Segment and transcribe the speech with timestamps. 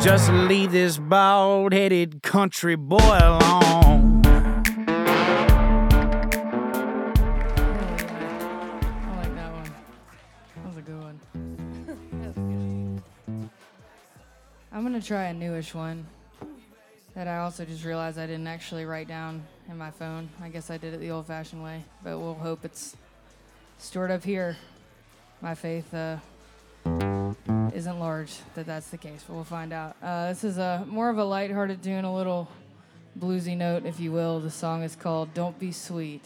[0.00, 4.22] Just leave this bald headed country boy alone.
[4.26, 4.62] I
[9.16, 9.70] like that one.
[10.56, 11.20] That was a good one.
[14.72, 16.06] I'm gonna try a newish one
[17.20, 20.30] that I also just realized I didn't actually write down in my phone.
[20.42, 22.96] I guess I did it the old-fashioned way, but we'll hope it's
[23.76, 24.56] stored up here.
[25.42, 26.16] My faith uh,
[27.74, 29.96] isn't large that that's the case, but we'll find out.
[30.02, 32.48] Uh, this is a more of a lighthearted tune, a little
[33.18, 34.40] bluesy note, if you will.
[34.40, 36.24] The song is called "Don't Be Sweet."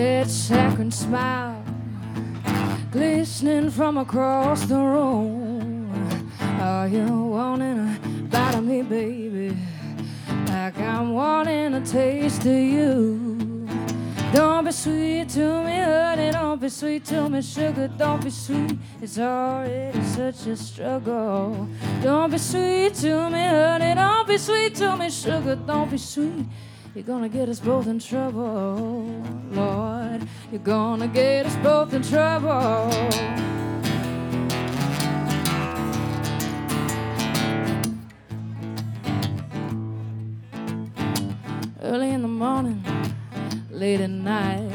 [0.00, 1.62] That saccharine smile
[2.90, 6.32] glistening from across the room.
[6.58, 7.98] Are you wanting a
[8.30, 9.54] bite of me, baby?
[10.48, 13.66] Like I'm wanting a taste of you.
[14.32, 16.30] Don't be sweet to me, honey.
[16.30, 17.88] Don't be sweet to me, sugar.
[17.88, 18.78] Don't be sweet.
[19.02, 21.68] It's already such a struggle.
[22.02, 23.94] Don't be sweet to me, honey.
[23.94, 25.56] Don't be sweet to me, sugar.
[25.56, 26.46] Don't be sweet.
[26.94, 29.22] You're gonna get us both in trouble,
[29.52, 29.89] Lord.
[30.50, 32.90] You're gonna get us both in trouble.
[41.82, 42.84] Early in the morning,
[43.70, 44.70] late at night,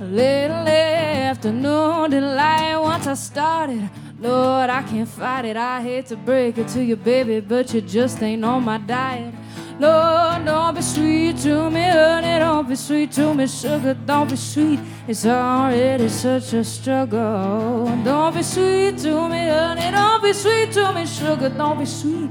[0.00, 2.76] late in the afternoon delight.
[2.76, 3.88] Once I started,
[4.20, 5.56] Lord, I can't fight it.
[5.56, 9.34] I hate to break it to you, baby, but you just ain't on my diet.
[9.78, 12.38] Lord, don't be sweet to me, honey.
[12.38, 13.94] Don't be sweet to me, sugar.
[14.06, 14.80] Don't be sweet.
[15.08, 17.86] It's already such a struggle.
[18.04, 19.90] Don't be sweet to me, honey.
[19.90, 21.48] Don't be sweet to me, sugar.
[21.48, 22.30] Don't be sweet.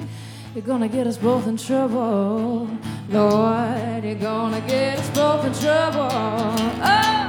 [0.55, 2.69] You're gonna get us both in trouble,
[3.09, 4.03] Lord.
[4.03, 6.09] You're gonna get us both in trouble.
[6.11, 7.22] Oh!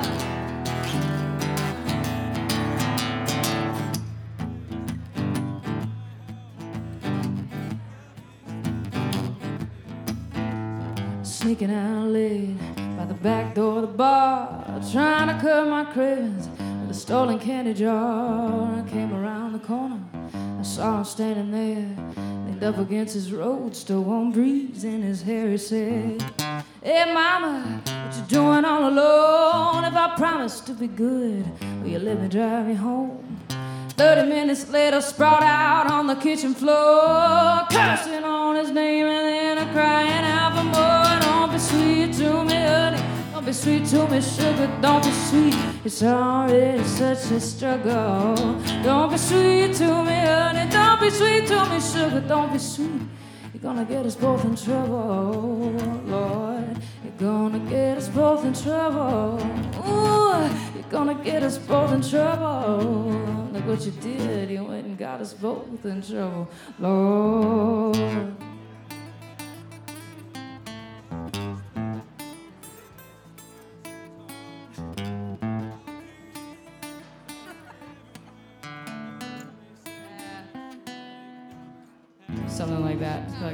[11.44, 12.56] Sneaking out late
[12.96, 17.38] by the back door of the bar, trying to curb my cravings with a stolen
[17.38, 18.78] candy jar.
[18.78, 20.00] I came around the corner,
[20.32, 22.14] I saw him standing there,
[22.46, 25.50] leaned up against his roadster, warm breeze in his hair.
[25.50, 26.24] He said,
[26.82, 29.84] Hey, mama, what you doing all alone?
[29.84, 31.44] If I promise to be good,
[31.82, 33.33] will you let me drive you home?
[33.96, 39.58] Thirty minutes later, sprawled out on the kitchen floor, cursing on his name and then
[39.58, 41.20] a crying out for more.
[41.20, 43.00] Don't be sweet to me, honey.
[43.32, 44.68] Don't be sweet to me, sugar.
[44.82, 45.56] Don't be sweet.
[45.84, 48.34] It's already such a struggle.
[48.82, 50.68] Don't be sweet to me, honey.
[50.72, 52.20] Don't be sweet to me, sugar.
[52.26, 53.02] Don't be sweet.
[53.64, 55.72] You're gonna get us both in trouble,
[56.04, 56.76] Lord.
[57.02, 59.40] You're gonna get us both in trouble.
[59.88, 63.48] Ooh, you're gonna get us both in trouble.
[63.54, 64.50] Look what you did.
[64.50, 66.46] You went and got us both in trouble,
[66.78, 68.36] Lord.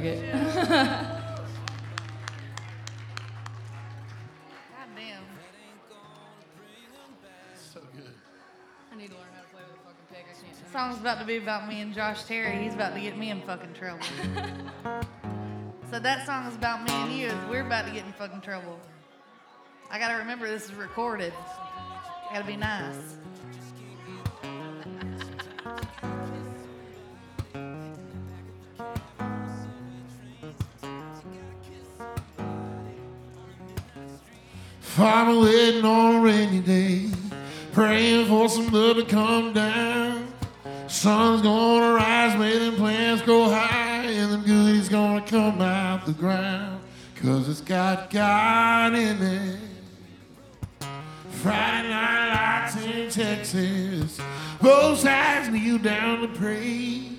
[0.03, 0.17] That.
[0.53, 0.81] Fuck it.
[4.75, 5.23] Goddamn.
[8.91, 10.25] I need to learn how to play with a fucking pick.
[10.29, 10.71] I can't.
[10.71, 12.57] Song's about to be about me and Josh Terry.
[12.63, 14.05] He's about to get me in fucking trouble.
[15.91, 17.31] so that song is about me and you.
[17.49, 18.79] We're about to get in fucking trouble.
[19.89, 21.33] I gotta remember this is recorded.
[22.31, 23.17] Gotta be nice.
[34.95, 37.09] Farmer waiting on a rainy day,
[37.71, 40.27] praying for some blood to come down.
[40.87, 46.81] Sun's gonna rise, them plants grow high, and the goodies gonna come out the ground.
[47.15, 49.59] Cause it's got God in it.
[51.41, 54.19] Friday night lights in Texas.
[54.61, 57.11] Both sides kneel down to pray.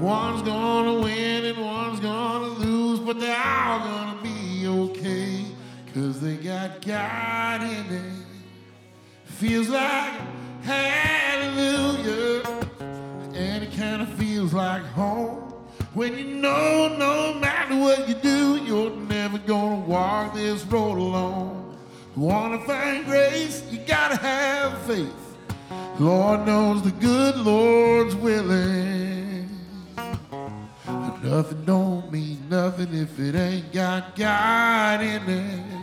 [0.00, 5.51] One's gonna win and one's gonna lose, but they're all gonna be okay.
[5.94, 8.24] Cause they got God in it.
[9.26, 10.14] Feels like
[10.62, 12.42] hallelujah.
[13.34, 15.52] And it kinda feels like home.
[15.92, 21.76] When you know no matter what you do, you're never gonna walk this road alone.
[22.16, 25.12] Wanna find grace, you gotta have faith.
[25.98, 29.31] Lord knows the good Lord's willing.
[31.22, 35.82] Nothing don't mean nothing if it ain't got God in it.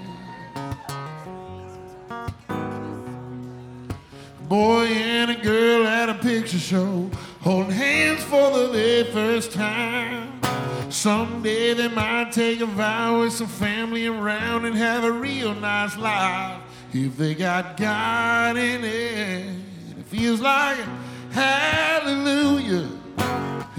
[4.50, 7.10] Boy and a girl at a picture show,
[7.40, 10.42] holding hands for the very first time.
[10.90, 15.96] Someday they might take a vow with some family around and have a real nice
[15.96, 16.62] life.
[16.92, 19.46] If they got God in it,
[20.00, 20.80] it feels like
[21.32, 22.90] hallelujah.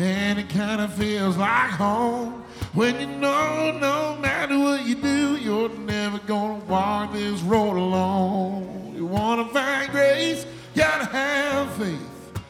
[0.00, 2.42] And it kind of feels like home
[2.72, 8.94] when you know no matter what you do, you're never gonna walk this road alone.
[8.96, 12.40] You wanna find grace, gotta have faith.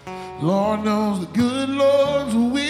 [0.41, 2.61] Lord knows the good Lord's willing.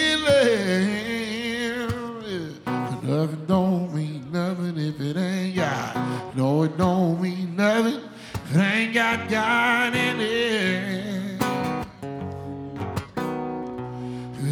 [2.65, 6.35] But nothing don't mean nothing if it ain't God.
[6.35, 8.01] No, it don't mean nothing
[8.33, 11.30] if it ain't got God in it.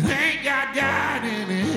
[0.09, 0.43] It ain't
[0.75, 1.69] God in it.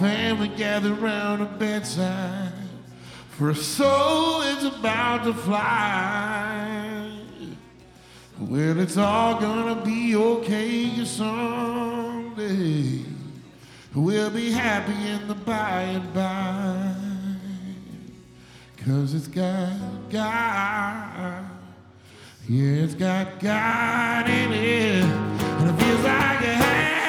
[0.00, 2.52] Family gathered round a bedside,
[3.50, 7.18] a soul is about to fly.
[8.38, 13.00] Well, it's all gonna be okay someday.
[13.94, 16.94] We'll be happy in the by and by.
[18.84, 19.76] Cause it's got
[20.10, 21.44] God.
[22.48, 25.04] Yeah, it's got God in it.
[25.04, 27.01] And it feels like a hallelujah.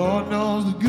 [0.00, 0.79] Lord knows the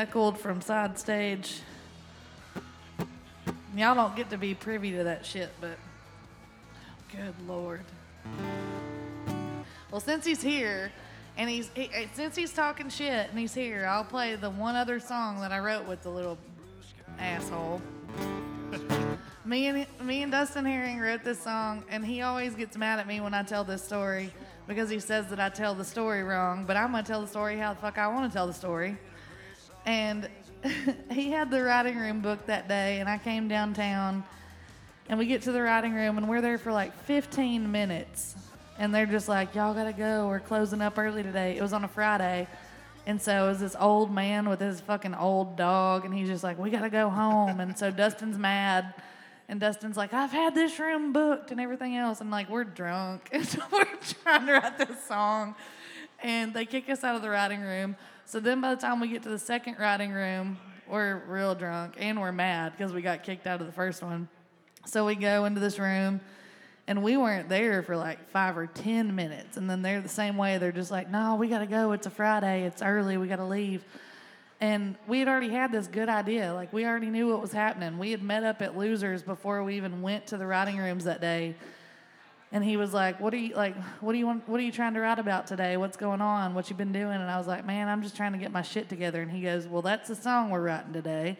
[0.00, 1.60] heckled from side stage.
[3.76, 5.76] Y'all don't get to be privy to that shit, but
[7.12, 7.82] good lord.
[9.90, 10.90] Well, since he's here,
[11.36, 14.74] and he's he, eh, since he's talking shit and he's here, I'll play the one
[14.74, 16.38] other song that I wrote with the little
[17.18, 17.82] asshole.
[19.44, 23.06] me and me and Dustin Herring wrote this song, and he always gets mad at
[23.06, 24.32] me when I tell this story
[24.66, 26.64] because he says that I tell the story wrong.
[26.64, 28.96] But I'm gonna tell the story how the fuck I want to tell the story.
[29.90, 30.28] And
[31.10, 34.22] he had the writing room booked that day, and I came downtown,
[35.08, 38.36] and we get to the writing room, and we're there for like 15 minutes,
[38.78, 40.28] and they're just like, "Y'all gotta go.
[40.28, 42.46] We're closing up early today." It was on a Friday.
[43.04, 46.44] And so it was this old man with his fucking old dog, and he's just
[46.44, 48.94] like, "We gotta go home." And so Dustin's mad,
[49.48, 53.28] and Dustin's like, "I've had this room booked and everything else." And like, we're drunk,
[53.32, 53.86] and so we're
[54.22, 55.56] trying to write this song,
[56.22, 57.96] and they kick us out of the writing room.
[58.30, 60.56] So then, by the time we get to the second writing room,
[60.88, 64.28] we're real drunk and we're mad because we got kicked out of the first one.
[64.86, 66.20] So we go into this room
[66.86, 69.56] and we weren't there for like five or ten minutes.
[69.56, 70.58] And then they're the same way.
[70.58, 71.90] They're just like, no, we got to go.
[71.90, 72.62] It's a Friday.
[72.62, 73.16] It's early.
[73.16, 73.82] We got to leave.
[74.60, 76.54] And we had already had this good idea.
[76.54, 77.98] Like, we already knew what was happening.
[77.98, 81.20] We had met up at Losers before we even went to the writing rooms that
[81.20, 81.56] day.
[82.52, 83.76] And he was like, "What are you like?
[84.00, 84.48] What do you want?
[84.48, 85.76] What are you trying to write about today?
[85.76, 86.54] What's going on?
[86.54, 88.62] What you been doing?" And I was like, "Man, I'm just trying to get my
[88.62, 91.38] shit together." And he goes, "Well, that's the song we're writing today."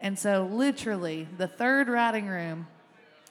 [0.00, 2.66] And so, literally, the third writing room,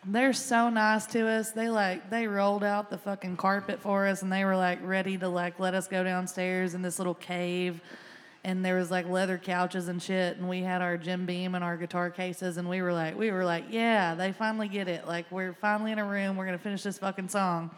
[0.06, 1.52] they're so nice to us.
[1.52, 5.18] They like they rolled out the fucking carpet for us, and they were like ready
[5.18, 7.82] to like let us go downstairs in this little cave
[8.46, 11.64] and there was like leather couches and shit and we had our Jim Beam and
[11.64, 15.08] our guitar cases and we were like we were like yeah they finally get it.
[15.08, 16.36] Like we're finally in a room.
[16.36, 17.72] We're gonna finish this fucking song.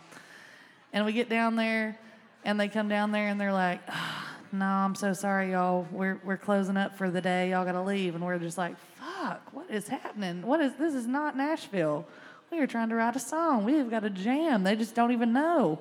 [0.93, 1.99] And we get down there
[2.43, 5.87] and they come down there and they're like oh, no I'm so sorry y'all.
[5.91, 7.51] We're we're closing up for the day.
[7.51, 8.15] Y'all gotta leave.
[8.15, 10.41] And we're just like fuck what is happening?
[10.41, 12.07] What is this is not Nashville.
[12.51, 13.65] We are trying to write a song.
[13.65, 14.63] We've got a jam.
[14.63, 15.79] They just don't even know.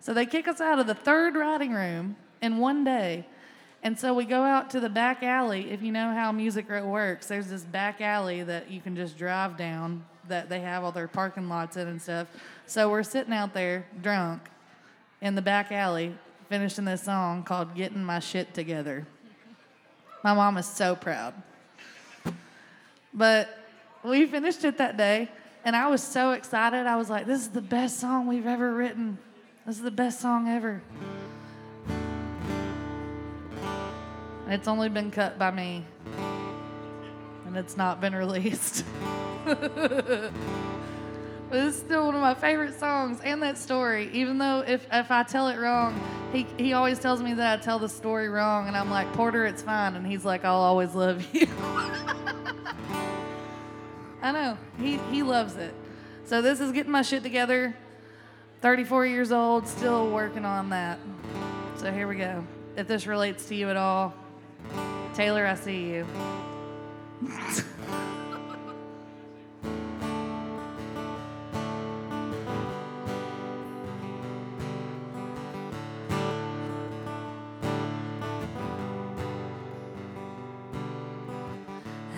[0.00, 3.24] So they kick us out of the third writing room in one day
[3.82, 5.70] and so we go out to the back alley.
[5.70, 9.18] If you know how Music Row works, there's this back alley that you can just
[9.18, 12.28] drive down that they have all their parking lots in and stuff.
[12.66, 14.42] So we're sitting out there drunk
[15.20, 16.14] in the back alley
[16.48, 19.06] finishing this song called Getting My Shit Together.
[20.22, 21.34] My mom is so proud.
[23.12, 23.58] But
[24.04, 25.28] we finished it that day,
[25.64, 26.86] and I was so excited.
[26.86, 29.18] I was like, this is the best song we've ever written.
[29.66, 30.82] This is the best song ever.
[34.52, 35.82] It's only been cut by me,
[37.46, 38.84] and it's not been released.
[39.46, 40.30] but
[41.52, 44.10] it's still one of my favorite songs and that story.
[44.12, 45.98] Even though if, if I tell it wrong,
[46.34, 49.46] he, he always tells me that I tell the story wrong, and I'm like, Porter,
[49.46, 49.96] it's fine.
[49.96, 51.48] And he's like, I'll always love you.
[54.20, 54.58] I know.
[54.78, 55.72] He, he loves it.
[56.26, 57.74] So this is getting my shit together.
[58.60, 60.98] 34 years old, still working on that.
[61.78, 62.44] So here we go.
[62.76, 64.12] If this relates to you at all,
[65.14, 66.06] Taylor, I see you.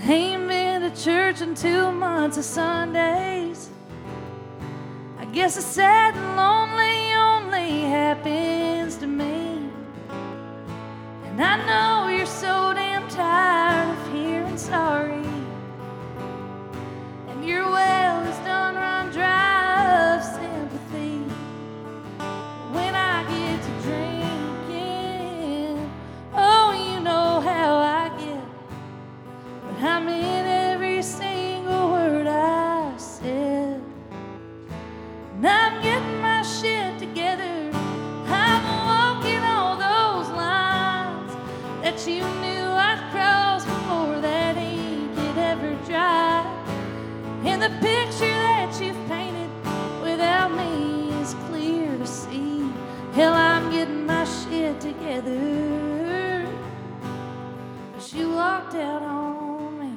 [0.07, 3.71] Ain't been to church in two months of Sundays.
[5.19, 9.34] I guess it's sad and lonely only happens to me.
[11.35, 15.27] And I know you're so damn tired of hearing sorry.
[17.27, 21.25] And your well is done run dry of sympathy.
[22.71, 24.31] When I get to drinking,
[26.35, 28.45] oh, you know how I get.
[29.67, 33.83] But I meant every single word I said.
[35.35, 35.83] And I'm
[53.15, 56.49] Hell, I'm getting my shit together.
[58.01, 59.93] She walked out on me.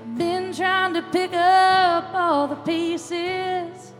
[0.00, 3.92] I've been trying to pick up all the pieces.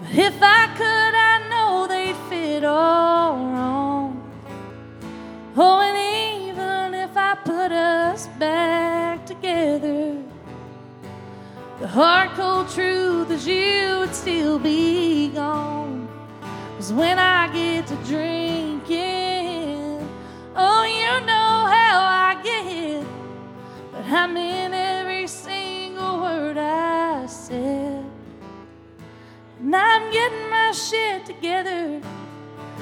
[0.00, 4.18] But if I could, I know they'd fit all wrong.
[5.56, 5.96] Oh, and
[6.42, 10.01] even if I put us back together, the
[11.92, 16.08] hard, cold truth is you would still be gone.
[16.76, 18.88] Cause when I get to drinking,
[20.56, 23.06] oh, you know how I get.
[23.92, 28.06] But I meant every single word I said.
[29.60, 32.00] And I'm getting my shit together.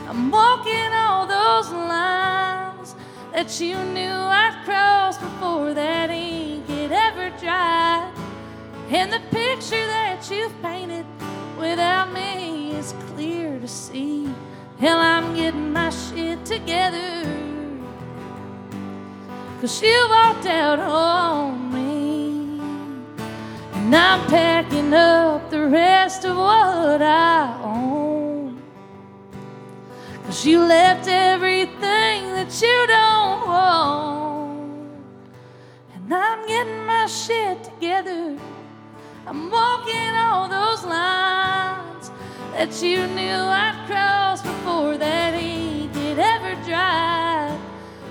[0.09, 2.95] I'm walking all those lines
[3.33, 8.20] that you knew I'd cross before that ink had ever dried.
[8.93, 11.07] And the picture that you've painted
[11.57, 14.29] without me is clear to see.
[14.81, 17.23] Hell, I'm getting my shit together.
[19.61, 22.61] Cause you walked out on me.
[23.75, 28.61] And I'm packing up the rest of what I own.
[30.25, 34.91] Cause you left everything that you don't want.
[35.95, 38.37] And I'm getting my shit together.
[39.31, 42.11] I'm walking all those lines
[42.51, 47.57] that you knew I'd cross before that ink had ever dried.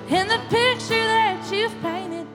[0.07, 2.25] And the picture that you've painted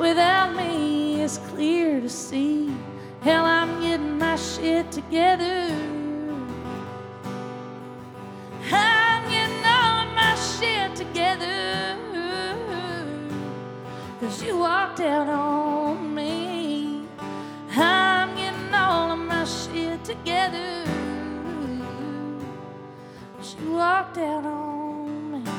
[0.00, 2.74] without me is clear to see.
[3.20, 5.76] Hell, I'm getting my shit together.
[8.72, 11.98] I'm getting all my shit together.
[14.18, 16.19] Cause you walked out on me.
[19.50, 20.84] Shit together.
[23.42, 25.50] She walked out on me.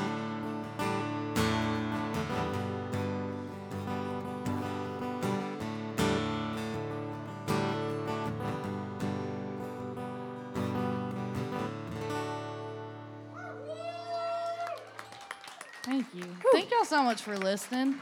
[15.84, 16.24] Thank you.
[16.54, 18.00] Thank y'all so much for listening.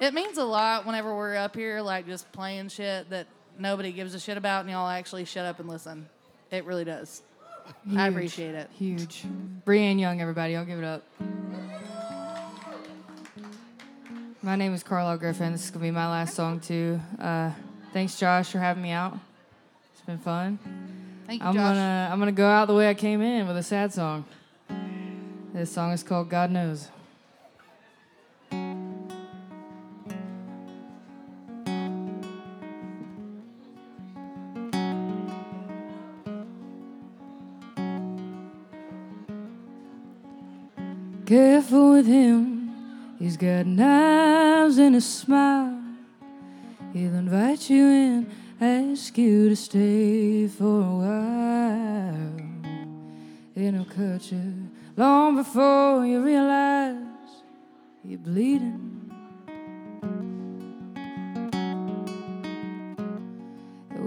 [0.00, 3.28] It means a lot whenever we're up here, like just playing shit that
[3.62, 6.08] nobody gives a shit about, and y'all actually shut up and listen.
[6.50, 7.22] It really does.
[7.96, 8.68] I appreciate it.
[8.76, 9.24] Huge.
[9.64, 10.56] Brienne Young, everybody.
[10.56, 11.04] I'll give it up.
[14.42, 15.52] My name is Carlisle Griffin.
[15.52, 17.00] This is going to be my last song, too.
[17.20, 17.52] Uh,
[17.92, 19.16] thanks, Josh, for having me out.
[19.92, 20.58] It's been fun.
[21.28, 21.62] Thank you, I'm Josh.
[21.62, 24.24] gonna I'm gonna go out the way I came in with a sad song.
[25.54, 26.88] This song is called God Knows.
[42.02, 45.80] With him, he's got knives and a smile.
[46.92, 48.26] He'll invite you in,
[48.60, 52.40] ask you to stay for a while.
[53.54, 56.96] And he'll cut you long before you realize
[58.04, 59.12] you're bleeding.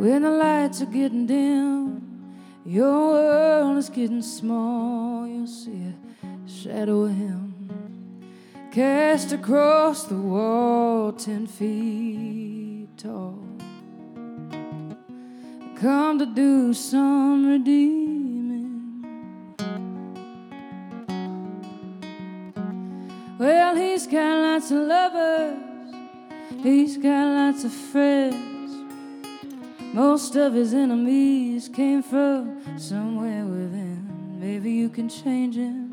[0.01, 2.33] When the lights are getting dim,
[2.65, 5.25] your world is getting small.
[5.25, 7.44] You'll see a shadow of him
[8.75, 13.39] cast across the wall, ten feet tall.
[15.77, 19.05] Come to do some redeeming.
[23.39, 25.95] Well, he's got lots of lovers,
[26.61, 28.73] he's got lots of friends.
[29.93, 34.37] Most of his enemies came from somewhere within.
[34.37, 35.84] Maybe you can change him.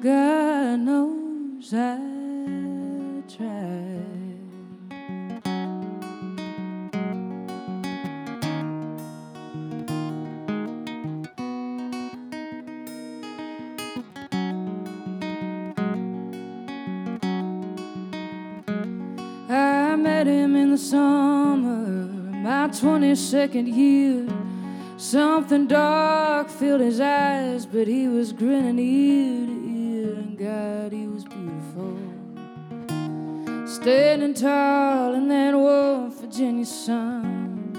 [0.00, 1.98] God knows I
[3.26, 3.98] tried.
[19.50, 24.28] I met him in the summer, my 22nd year.
[24.96, 29.47] Something dark filled his eyes, but he was grinning ear
[33.88, 37.72] Standing tall in that warm Virginia sun.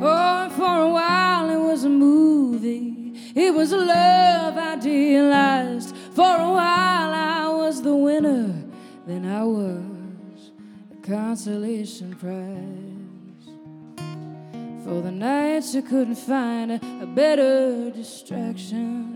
[0.00, 3.12] Oh, and for a while it was a movie.
[3.34, 5.96] It was a love idealized.
[6.14, 8.54] For a while I was the winner,
[9.04, 10.52] then I was
[10.92, 13.48] a consolation prize.
[14.84, 19.15] For the nights I couldn't find a, a better distraction.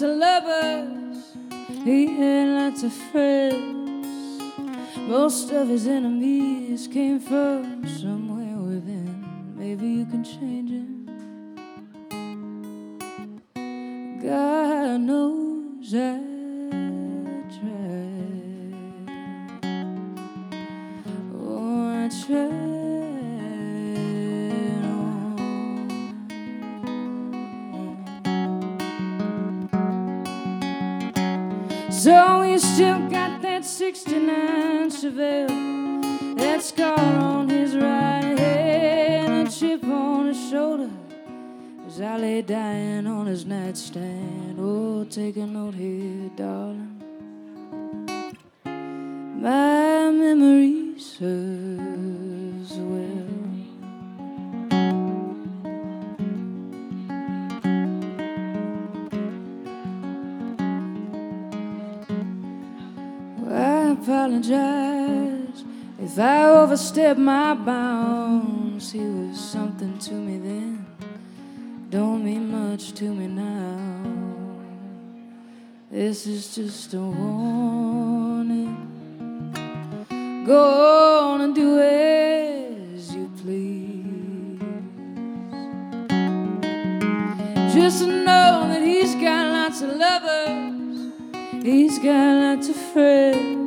[0.00, 1.36] Lots of lovers,
[1.84, 4.42] he had lots of friends.
[4.96, 9.54] Most of his enemies came from somewhere within.
[9.56, 11.06] Maybe you can change him.
[14.22, 16.29] God knows I
[32.10, 39.50] So he still got that 69 Chevelle, that scar on his right hand, and a
[39.52, 40.90] chip on his shoulder.
[41.86, 47.00] As I lay dying on his nightstand, oh, take a note here, darling.
[48.64, 51.59] My memory serves
[64.30, 65.64] apologize
[65.98, 68.92] if I overstepped my bounds.
[68.92, 70.86] He was something to me then
[71.90, 74.00] don't mean much to me now.
[75.90, 78.76] This is just a warning.
[80.46, 84.60] Go on and do as you please.
[87.74, 91.12] Just know that he's got lots of lovers,
[91.64, 93.59] he's got lots of friends.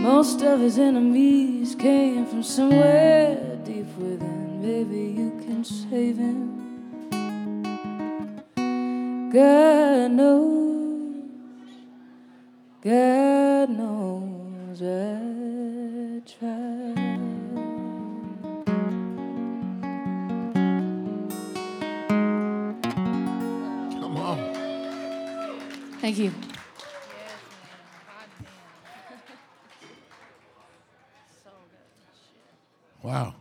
[0.00, 4.62] Most of his enemies came from somewhere deep within.
[4.62, 5.30] Maybe you
[5.62, 6.48] shaving.
[9.30, 11.14] God knows,
[12.82, 16.96] God knows I tried.
[24.00, 24.38] Come on.
[26.00, 26.32] Thank you.
[33.02, 33.34] Wow.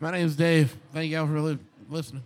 [0.00, 0.76] My name is Dave.
[0.92, 1.58] Thank y'all for li-
[1.88, 2.22] listening.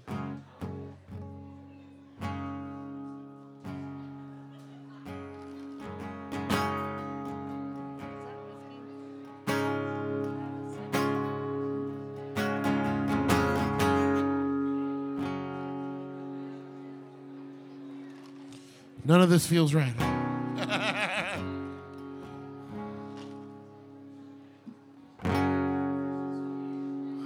[19.04, 20.05] None of this feels right.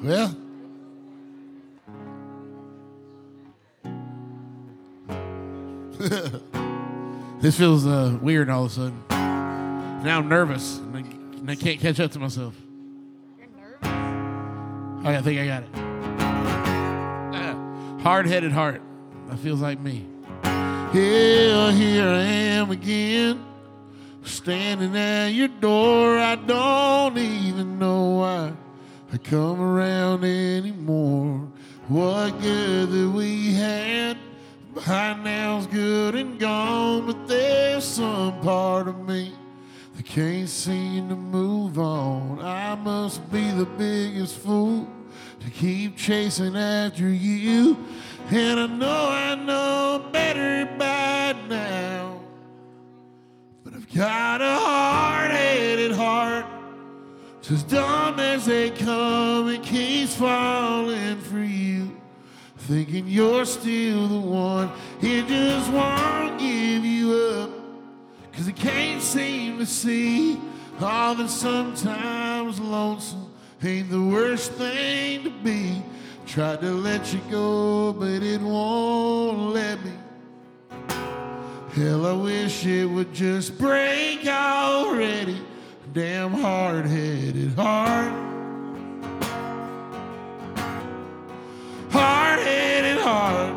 [0.03, 0.35] Well,
[7.41, 9.05] this feels uh, weird all of a sudden.
[9.11, 12.55] Now I'm nervous and I, and I can't catch up to myself.
[13.39, 13.49] You're
[13.83, 15.07] nervous.
[15.07, 15.69] I think I got it.
[18.03, 18.81] Hard headed heart.
[19.29, 20.07] That feels like me.
[20.43, 23.45] Yeah, here I am again.
[24.25, 26.19] Standing at your door.
[26.19, 28.00] I don't even know
[29.25, 31.49] come around anymore.
[31.89, 34.17] What good that we had
[34.75, 37.07] by now's good and gone.
[37.07, 39.33] But there's some part of me
[39.97, 42.41] that can't seem to move on.
[42.41, 44.89] I must be the biggest fool
[45.41, 47.77] to keep chasing after you.
[48.31, 52.21] And I know I know better by now.
[53.65, 56.47] But I've got a hard headed heart.
[57.51, 62.01] As dumb as they come, and keeps falling for you.
[62.57, 67.51] Thinking you're still the one, it just won't give you up.
[68.33, 70.39] Cause it can't seem to see
[70.81, 73.33] all that sometimes lonesome
[73.65, 75.83] ain't the worst thing to be.
[76.27, 79.93] Tried to let you go, but it won't let me.
[81.75, 85.41] Hell, I wish it would just break already.
[85.93, 88.13] Damn hard headed heart.
[91.91, 93.57] Hard headed heart.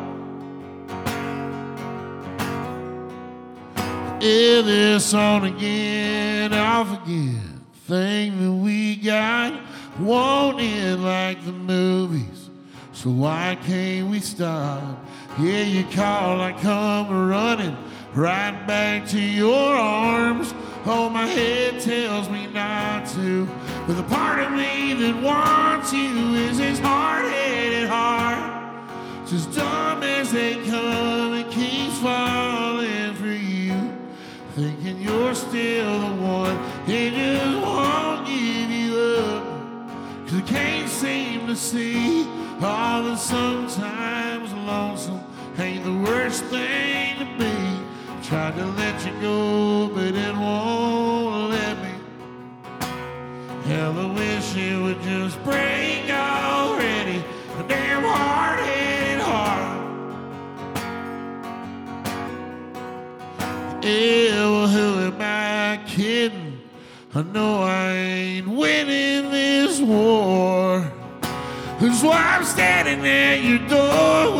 [4.20, 7.60] Yeah, this on again, off again.
[7.86, 9.60] Thing that we got
[10.00, 12.50] won't end like the movies.
[12.92, 15.04] So why can't we stop?
[15.38, 17.76] Yeah, you call, I come running
[18.12, 20.52] right back to your arms.
[20.86, 23.46] Oh, my head tells me not to.
[23.86, 28.84] But the part of me that wants you is this hard-headed heart.
[29.22, 33.96] It's as dumb as they come, it keeps falling for you.
[34.54, 39.44] Thinking you're still the one, it just won't give you up.
[40.26, 42.24] Cause I can't seem to see
[42.60, 45.24] all that sometimes lonesome
[45.58, 47.73] ain't the worst thing to be.
[48.28, 51.90] Tried to let you go, but it won't let me.
[53.66, 57.22] Hell, I wish it would just break already.
[57.58, 59.84] A damn hard-headed heart.
[63.84, 66.62] Yeah, well, who am I kidding?
[67.14, 70.90] I know I ain't winning this war.
[71.78, 74.38] That's why I'm standing at your door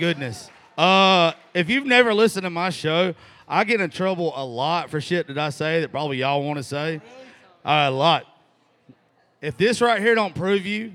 [0.00, 0.50] goodness.
[0.78, 3.14] Uh, if you've never listened to my show,
[3.46, 6.56] I get in trouble a lot for shit that I say that probably y'all want
[6.56, 7.02] to say.
[7.62, 8.24] Uh, a lot.
[9.42, 10.92] If this right here don't prove you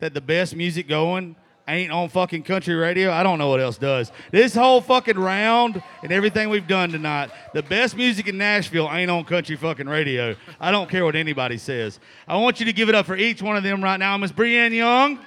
[0.00, 1.36] that the best music going
[1.68, 4.10] ain't on fucking country radio, I don't know what else does.
[4.32, 9.08] This whole fucking round and everything we've done tonight, the best music in Nashville ain't
[9.08, 10.34] on country fucking radio.
[10.58, 12.00] I don't care what anybody says.
[12.26, 14.16] I want you to give it up for each one of them right now.
[14.16, 15.20] Miss Brienne Young,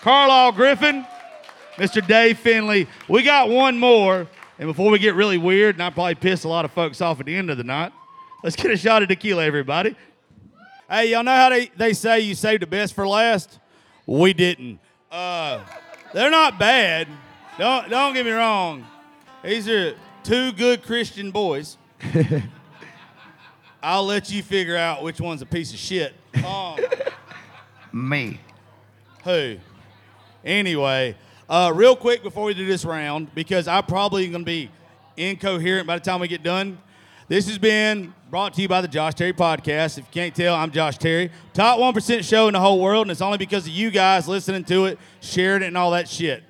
[0.00, 1.04] Carlisle Griffin,
[1.80, 2.06] Mr.
[2.06, 2.86] Dave Finley.
[3.08, 4.26] We got one more,
[4.58, 7.20] and before we get really weird, and I probably piss a lot of folks off
[7.20, 7.90] at the end of the night,
[8.44, 9.96] let's get a shot of tequila, everybody.
[10.90, 13.58] Hey, y'all know how they, they say you saved the best for last?
[14.04, 14.78] We didn't.
[15.10, 15.60] Uh,
[16.12, 17.08] they're not bad.
[17.58, 18.86] Don't don't get me wrong.
[19.42, 21.78] These are two good Christian boys.
[23.82, 26.12] I'll let you figure out which one's a piece of shit.
[26.44, 26.78] Um,
[27.92, 28.38] Me.
[29.24, 29.56] who?
[30.44, 31.16] Anyway,
[31.50, 34.70] uh, real quick before we do this round, because I'm probably going to be
[35.16, 36.78] incoherent by the time we get done.
[37.26, 39.98] This has been brought to you by the Josh Terry Podcast.
[39.98, 41.30] If you can't tell, I'm Josh Terry.
[41.52, 44.62] Top 1% show in the whole world, and it's only because of you guys listening
[44.64, 46.44] to it, sharing it, and all that shit.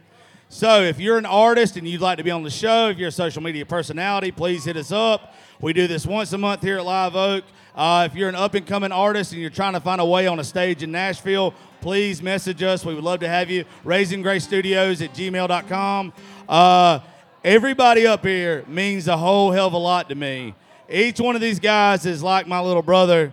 [0.50, 3.08] So if you're an artist and you'd like to be on the show, if you're
[3.08, 5.34] a social media personality, please hit us up.
[5.62, 7.44] We do this once a month here at Live Oak.
[7.74, 10.26] Uh, if you're an up and coming artist and you're trying to find a way
[10.26, 12.84] on a stage in Nashville, please message us.
[12.84, 13.64] We would love to have you.
[13.84, 16.12] Raising Grace Studios at gmail.com.
[16.48, 17.00] Uh,
[17.44, 20.54] everybody up here means a whole hell of a lot to me.
[20.88, 23.32] Each one of these guys is like my little brother.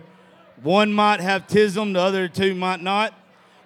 [0.62, 3.14] One might have tism, the other two might not.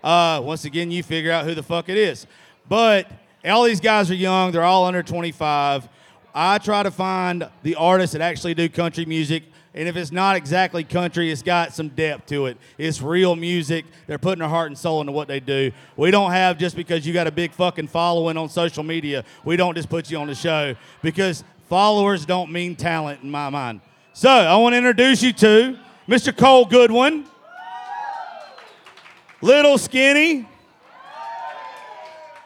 [0.03, 2.27] Uh, once again, you figure out who the fuck it is.
[2.69, 3.11] But
[3.45, 5.89] all these guys are young, they're all under 25.
[6.35, 9.45] I try to find the artists that actually do country music.
[9.75, 12.59] And if it's not exactly country, it's got some depth to it.
[12.77, 13.87] It's real music.
[14.07, 15.73] They're putting their heart and soul into what they do.
[15.97, 19.57] We don't have just because you got a big fucking following on social media, we
[19.57, 23.81] don't just put you on the show because followers don't mean talent in my mind.
[24.13, 26.37] So I want to introduce you to Mr.
[26.37, 27.25] Cole Goodwin,
[29.41, 30.47] Little Skinny.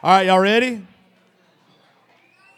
[0.01, 0.85] All right, y'all ready?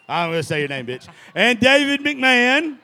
[0.07, 1.07] I'm going to say your name, bitch.
[1.33, 2.77] And David McMahon.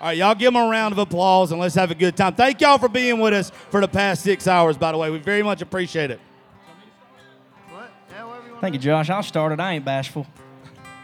[0.00, 2.34] All right, y'all give them a round of applause and let's have a good time.
[2.34, 5.10] Thank y'all for being with us for the past six hours, by the way.
[5.10, 6.20] We very much appreciate it.
[8.62, 9.10] Thank you, Josh.
[9.10, 9.60] I'll start it.
[9.60, 10.26] I ain't bashful.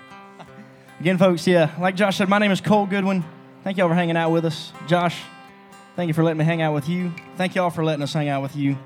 [1.01, 3.23] Again, folks, yeah, like Josh said, my name is Cole Goodwin.
[3.65, 4.73] Thank y'all for hanging out with us.
[4.87, 5.21] Josh,
[5.95, 7.13] thank you for letting me hang out with you.
[7.37, 8.79] Thank y'all for letting us hang out with you.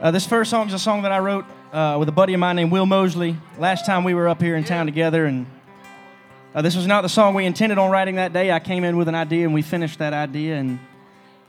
[0.00, 2.40] Uh, this first song is a song that I wrote uh, with a buddy of
[2.40, 3.36] mine named Will Moseley.
[3.58, 5.46] Last time we were up here in town together, and
[6.54, 8.52] uh, this was not the song we intended on writing that day.
[8.52, 10.78] I came in with an idea, and we finished that idea, and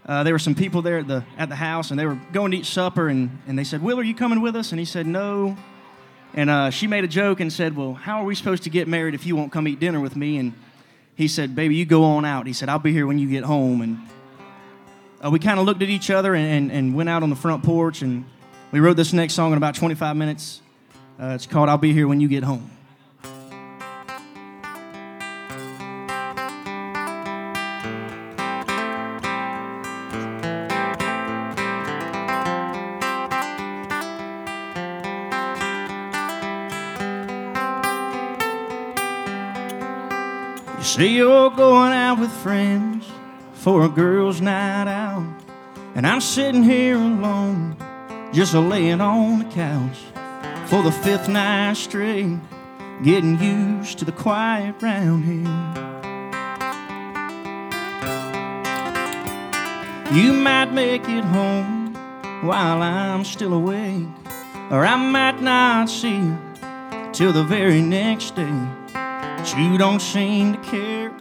[0.05, 2.51] uh, there were some people there at the at the house, and they were going
[2.51, 4.85] to eat supper, and, and they said, "Will, are you coming with us?" And he
[4.85, 5.57] said, "No."
[6.33, 8.87] And uh, she made a joke and said, "Well, how are we supposed to get
[8.87, 10.53] married if you won't come eat dinner with me?" And
[11.15, 13.43] he said, "Baby, you go on out." He said, "I'll be here when you get
[13.43, 13.99] home." And
[15.23, 17.35] uh, we kind of looked at each other and, and, and went out on the
[17.35, 18.23] front porch, and
[18.71, 20.61] we wrote this next song in about 25 minutes.
[21.19, 22.72] Uh, it's called "I'll Be Here When You Get Home."
[40.93, 43.03] Say you're going out with friends
[43.53, 45.25] for a girl's night out,
[45.95, 47.75] and I'm sitting here alone,
[48.31, 49.97] just laying on the couch
[50.67, 52.37] for the fifth night straight,
[53.03, 55.73] getting used to the quiet round here.
[60.15, 61.95] You might make it home
[62.45, 64.05] while I'm still awake,
[64.69, 66.37] or I might not see you
[67.13, 68.82] till the very next day.
[69.37, 71.11] But you don't seem to care,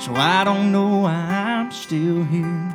[0.00, 2.72] so I don't know why I'm still here.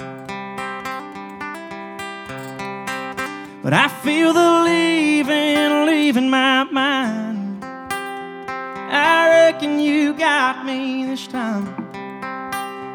[3.64, 7.64] But I feel the leaving, leaving my mind.
[7.64, 11.82] I reckon you got me this time.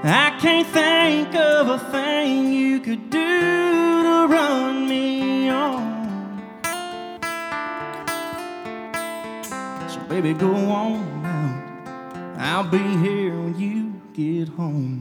[0.09, 6.63] I can't think of a thing you could do to run me on.
[9.89, 11.16] So, baby, go on.
[12.47, 15.01] I'll be here when you get home.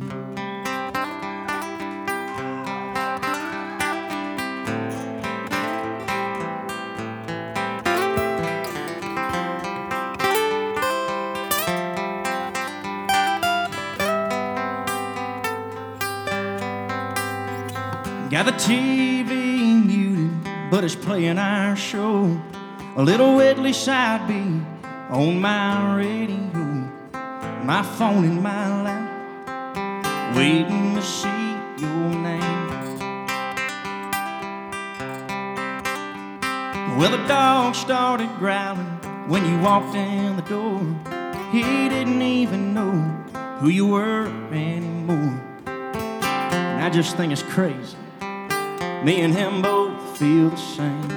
[18.32, 20.32] Got the TV muted,
[20.72, 22.42] but it's playing our show.
[22.96, 24.34] A little Whitley side B
[25.12, 26.65] on my radio.
[27.66, 32.70] My phone in my lap, waiting to see your name.
[36.96, 38.86] Well, the dog started growling
[39.28, 40.80] when you walked in the door.
[41.52, 42.92] He didn't even know
[43.60, 45.42] who you were anymore.
[45.66, 47.98] And I just think it's crazy.
[49.04, 51.08] Me and him both feel the same.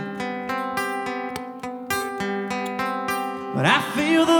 [3.55, 4.38] But I feel the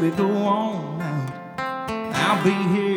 [0.00, 1.30] baby, go on out.
[1.58, 2.89] I'll be here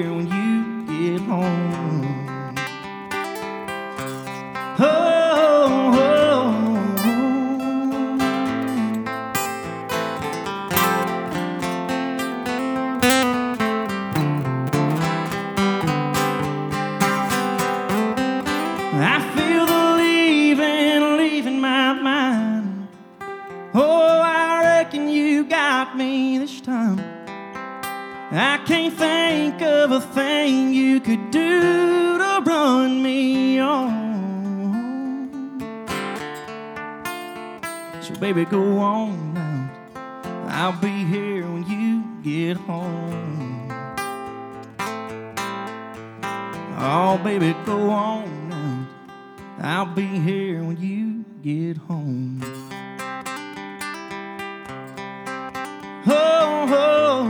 [46.86, 48.88] Oh, baby, go on now.
[49.62, 52.41] I'll be here when you get home.
[56.06, 57.24] Oh, oh,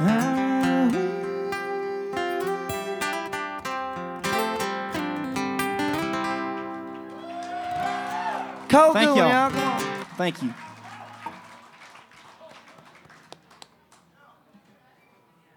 [0.00, 0.90] oh.
[8.68, 9.28] Cold Thank y'all.
[9.28, 9.50] y'all.
[9.50, 9.80] Come on.
[10.16, 10.54] Thank you.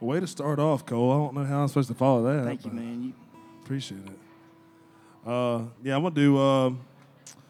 [0.07, 1.11] Way to start off, Cole.
[1.11, 2.45] I don't know how I'm supposed to follow that.
[2.45, 3.03] Thank you, man.
[3.03, 3.13] You,
[3.61, 5.29] Appreciate it.
[5.29, 6.37] Uh, yeah, I'm gonna do.
[6.37, 6.71] Uh, I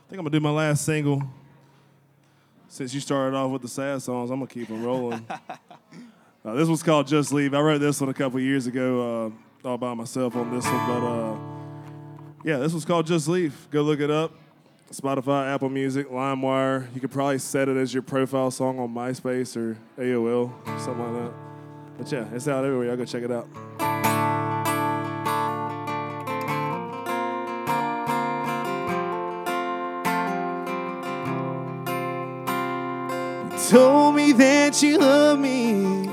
[0.09, 1.21] think I'm gonna do my last single.
[2.67, 5.23] Since you started off with the sad songs, I'm gonna keep them rolling.
[5.29, 9.67] uh, this one's called "Just Leave." I wrote this one a couple years ago, uh,
[9.67, 10.87] all by myself on this one.
[10.87, 11.37] But uh,
[12.43, 14.31] yeah, this one's called "Just Leave." Go look it up.
[14.91, 16.87] Spotify, Apple Music, LimeWire.
[16.95, 21.23] You could probably set it as your profile song on MySpace or AOL, something like
[21.23, 21.46] that.
[21.97, 22.87] But yeah, it's out everywhere.
[22.87, 23.47] Y'all go check it out.
[33.69, 36.07] Told me that you love me.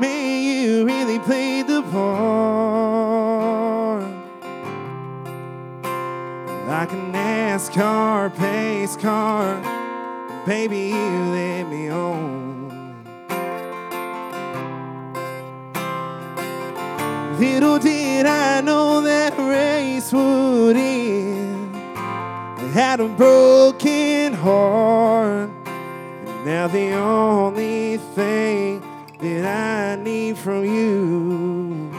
[0.00, 2.18] Man, you really played the part.
[6.66, 9.62] Like a NASCAR pace car.
[10.44, 11.57] Baby, you let
[18.28, 21.74] I know that race would end.
[21.96, 25.50] I had a broken heart.
[25.64, 28.82] And now the only thing
[29.20, 31.90] that I need from you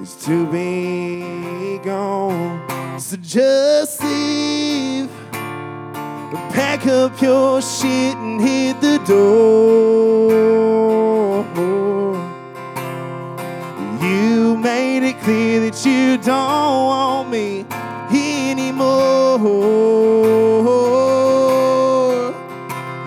[0.00, 2.98] is to be gone.
[2.98, 5.10] So just leave.
[6.50, 10.75] Pack up your shit and hit the door.
[15.26, 17.66] Clear that you don't want me
[18.12, 19.40] anymore.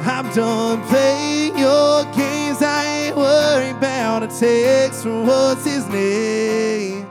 [0.03, 2.61] I'm done playing your games.
[2.61, 7.07] I ain't worried about a text from what's his name.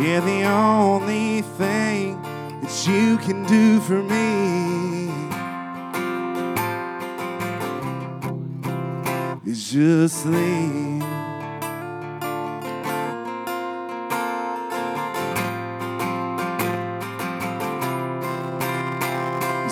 [0.00, 2.18] Yeah, the only thing
[2.62, 5.10] that you can do for me
[9.44, 10.95] is just leave.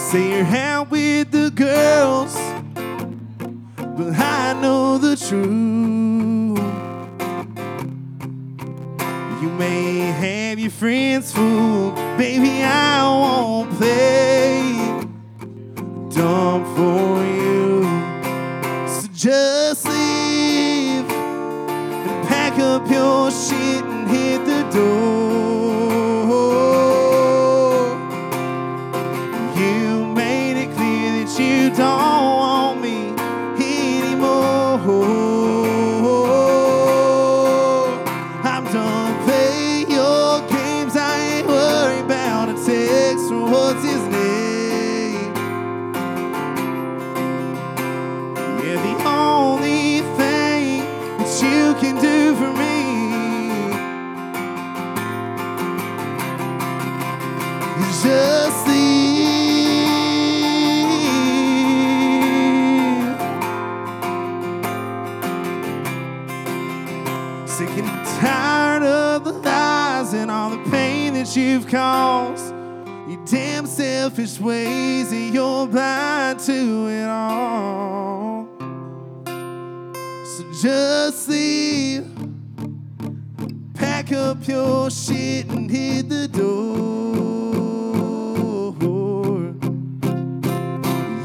[0.04, 2.34] Say you're out with the girls,
[3.76, 6.58] but I know the truth.
[9.42, 12.62] You may have your friends fooled, baby.
[12.62, 14.33] I won't play
[71.74, 72.52] you've.
[73.08, 78.48] Your damn selfish ways and you're blind to it all.
[79.26, 82.06] So just leave.
[83.74, 86.74] Pack up your shit and hit the door.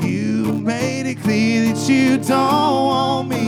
[0.04, 3.39] You made it clear that you don't want me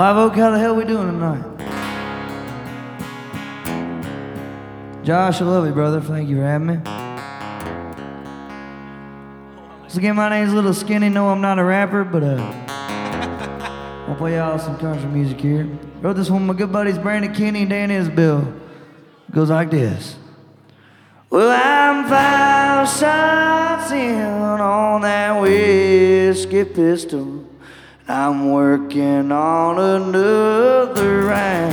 [0.00, 1.44] Live Oak, how the hell we doing tonight?
[5.04, 6.00] Josh, I love you, brother.
[6.00, 6.78] Thank you for having me.
[9.88, 11.10] So again, my name's Little Skinny.
[11.10, 12.36] No, I'm not a rapper, but uh,
[14.08, 15.68] I'll play y'all some country music here.
[16.00, 18.58] Wrote this one with my good buddies Brandon Kinney and Dan Isbell.
[19.28, 20.16] It goes like this.
[21.28, 27.39] Well, I'm five shots in on that whiskey pistol.
[28.12, 31.72] I'm working on another round.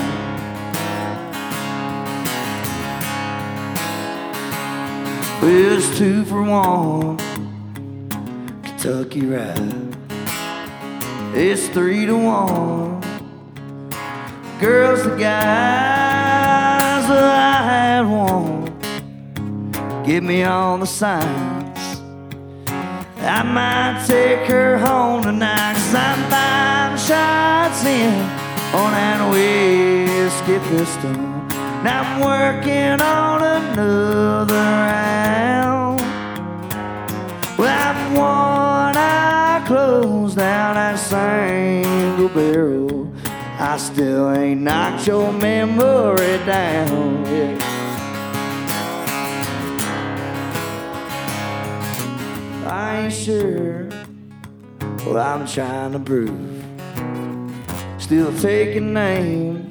[5.42, 7.18] It's two for one,
[8.62, 9.98] Kentucky ride.
[11.34, 13.02] It's three to one,
[14.60, 17.10] girls to guys.
[17.10, 18.66] I had one.
[20.06, 21.47] Give me all the signs.
[23.28, 28.14] I might take her home tonight, cause I'm five shots in
[28.74, 31.12] on that whiskey pistol.
[31.12, 36.00] And I'm working on another round.
[37.58, 43.12] Well, I'm one eye closed down that single barrel.
[43.60, 47.26] I still ain't knocked your memory down.
[47.26, 47.77] Yeah.
[52.88, 53.84] I ain't sure
[55.04, 56.64] what I'm trying to prove.
[58.00, 59.68] Still taking name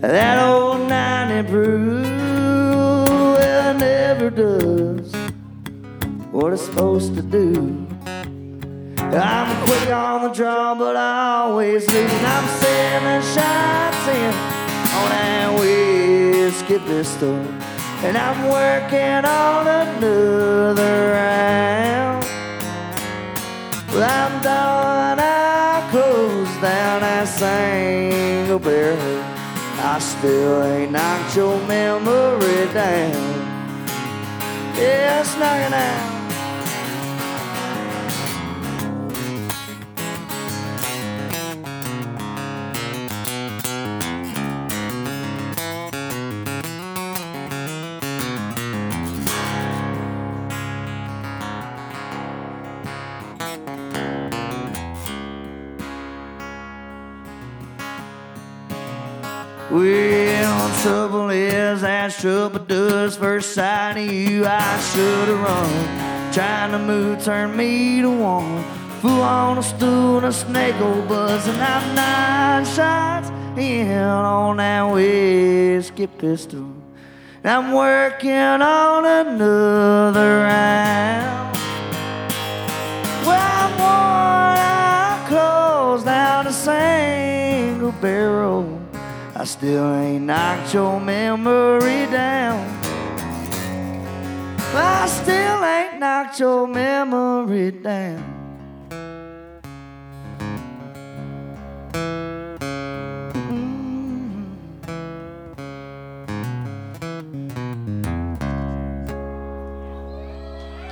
[0.00, 2.02] that old 90 brew.
[2.02, 5.12] Well, it never does
[6.32, 7.86] what it's supposed to do.
[8.96, 12.12] I'm quick on the draw, but I always lose.
[12.12, 14.32] I'm seven shots in
[14.96, 17.34] on that whiskey pistol.
[18.06, 22.27] And I'm working on another round.
[24.00, 29.22] I'm done, I close down that single barrel.
[29.80, 33.12] I still ain't knocked your memory down.
[34.76, 36.07] Yeah, it's knocking out.
[59.78, 66.32] Well, trouble is, as trouble does, first sight of you, I should have run.
[66.32, 68.64] Trying to move turned me to one.
[69.00, 74.56] Fool on a stool and a snake old buzz, and I'm nine shots in on
[74.56, 76.74] that whiskey pistol.
[77.44, 81.56] And I'm working on another round.
[83.24, 88.77] Well, I'm worn out close down a single barrel.
[89.48, 92.68] Still ain't knocked your memory down.
[94.74, 98.22] I still ain't knocked your memory down.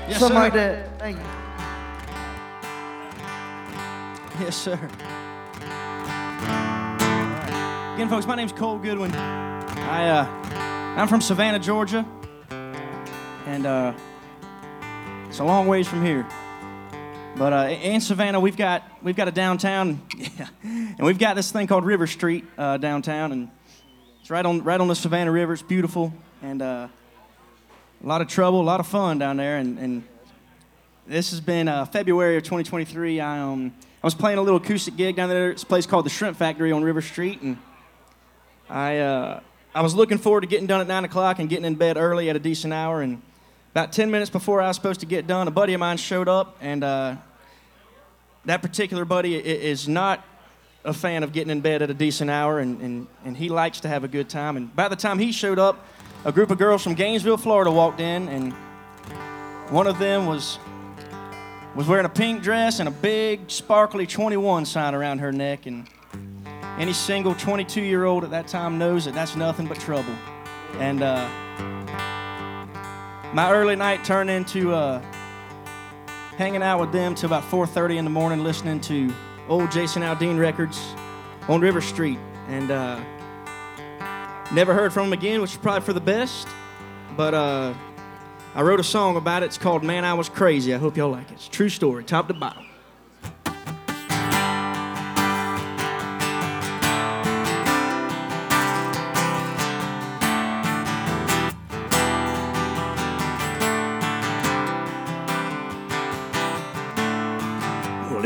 [0.08, 0.42] Yes, Something sir.
[0.42, 0.98] like that.
[0.98, 1.24] Thank you.
[4.44, 4.78] Yes, sir.
[7.96, 9.10] Again, folks, my name's Cole Goodwin.
[9.10, 10.26] I, uh,
[11.00, 12.04] I'm from Savannah, Georgia,
[13.46, 13.94] and uh,
[15.28, 16.26] it's a long ways from here.
[17.36, 20.02] But uh, in Savannah, we've got we've got a downtown,
[20.62, 23.50] and we've got this thing called River Street uh, downtown, and
[24.20, 25.54] it's right on right on the Savannah River.
[25.54, 26.88] It's beautiful, and uh,
[28.04, 30.04] a lot of trouble, a lot of fun down there, and, and
[31.06, 33.20] this has been uh, February of 2023.
[33.20, 33.72] I um
[34.02, 35.50] I was playing a little acoustic gig down there.
[35.50, 37.56] It's a place called the Shrimp Factory on River Street, and
[38.68, 39.40] I uh,
[39.74, 42.30] I was looking forward to getting done at nine o'clock and getting in bed early
[42.30, 43.02] at a decent hour.
[43.02, 43.22] And
[43.72, 46.28] about ten minutes before I was supposed to get done, a buddy of mine showed
[46.28, 47.16] up, and uh,
[48.44, 50.24] that particular buddy is not
[50.84, 53.80] a fan of getting in bed at a decent hour, and, and, and he likes
[53.80, 54.56] to have a good time.
[54.56, 55.84] And by the time he showed up,
[56.24, 58.52] a group of girls from Gainesville, Florida walked in, and
[59.70, 60.58] one of them was
[61.74, 65.86] was wearing a pink dress and a big sparkly 21 sign around her neck and
[66.78, 70.14] any single 22 year old at that time knows that that's nothing but trouble
[70.78, 71.28] and uh,
[73.32, 75.00] my early night turned into uh,
[76.36, 79.12] hanging out with them till about 4.30 in the morning listening to
[79.48, 80.94] old jason aldean records
[81.48, 82.18] on river street
[82.48, 83.00] and uh,
[84.52, 86.46] never heard from them again which is probably for the best
[87.16, 87.72] but uh,
[88.54, 89.46] I wrote a song about it.
[89.46, 90.74] It's called Man, I Was Crazy.
[90.74, 91.34] I hope y'all like it.
[91.34, 92.65] It's true story, top to bottom.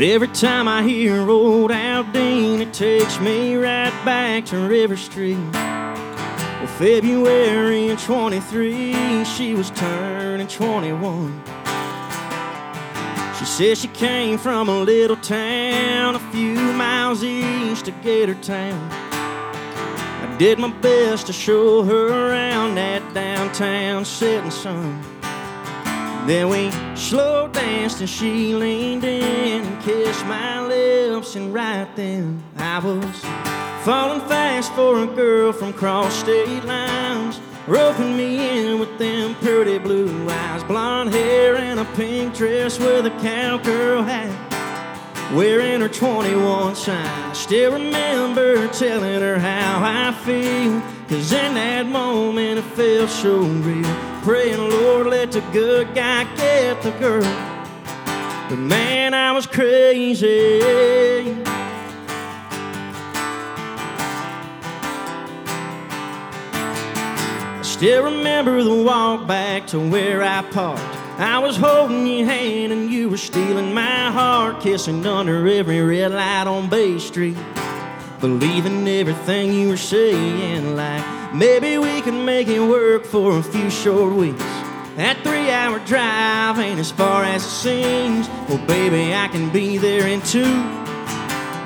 [0.03, 5.37] Every time I hear old Aldean, it takes me right back to River Street.
[5.53, 11.43] Well, February in 23, she was turning 21.
[13.37, 18.89] She said she came from a little town a few miles east of Gatortown.
[18.91, 25.10] I did my best to show her around that downtown setting sun.
[26.25, 32.43] Then we slow danced and she leaned in and kissed my lips, and right then
[32.57, 33.21] I was
[33.83, 39.79] falling fast for a girl from cross state lines, roping me in with them pretty
[39.79, 44.50] blue eyes, blonde hair and a pink dress with a cowgirl hat,
[45.33, 47.05] wearing her 21 sign.
[47.05, 53.39] I still remember telling her how I feel, cause in that moment it felt so
[53.39, 54.21] real.
[54.23, 57.21] Praying, Lord, let the good guy get the girl.
[58.49, 60.61] But man, I was crazy.
[67.53, 71.00] I still remember the walk back to where I parked.
[71.21, 76.11] I was holding your hand and you were stealing my heart, kissing under every red
[76.11, 77.37] light on Bay Street.
[78.19, 83.69] Believing everything you were saying, like maybe we could make it work for a few
[83.69, 84.39] short weeks.
[84.95, 88.27] That three hour drive ain't as far as it seems.
[88.49, 90.63] Well, baby, I can be there in two.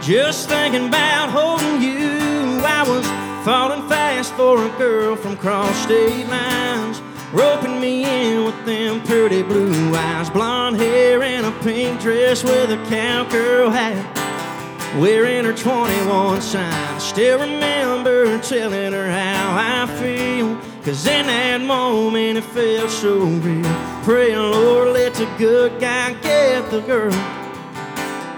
[0.01, 3.05] Just thinking about holding you, I was
[3.45, 6.99] falling fast for a girl from cross state lines,
[7.35, 12.71] roping me in with them pretty blue eyes, blonde hair and a pink dress with
[12.71, 16.99] a cowgirl hat, wearing her 21 sign.
[16.99, 24.03] Still remember telling her how I feel, cause in that moment it felt so real.
[24.03, 27.11] Praying, Lord, let the good guy get the girl.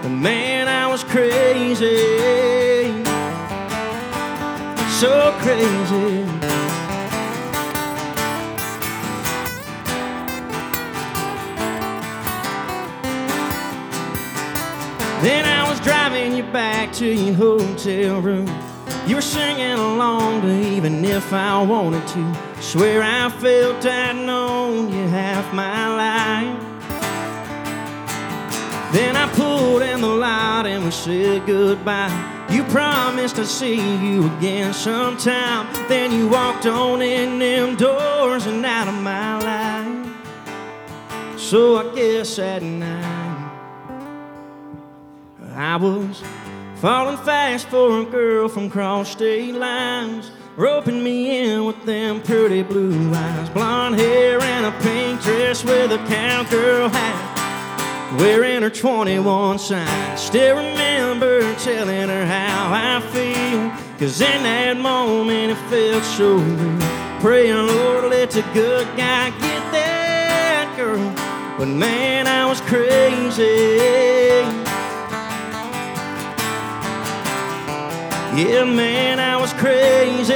[0.02, 1.86] But man, I was crazy.
[4.98, 6.67] So crazy.
[15.20, 18.46] Then I was driving you back to your hotel room.
[19.08, 22.62] You were singing along to even if I wanted to.
[22.62, 26.62] Swear I felt I'd known you half my life.
[28.92, 32.46] Then I pulled in the lot and we said goodbye.
[32.48, 35.66] You promised I'd see you again sometime.
[35.88, 41.40] Then you walked on in them doors and out of my life.
[41.40, 43.17] So I guess that night
[45.58, 46.22] I was
[46.76, 52.62] falling fast for a girl from cross state lines, roping me in with them pretty
[52.62, 59.58] blue eyes, blonde hair and a pink dress with a cowgirl hat, wearing her 21
[59.58, 60.16] sign.
[60.16, 67.20] Still remember telling her how I feel, cause in that moment it felt so real.
[67.20, 71.12] Praying, Lord, let the good guy get that girl.
[71.58, 74.57] But man, I was crazy.
[78.38, 80.32] Yeah, man, I was crazy.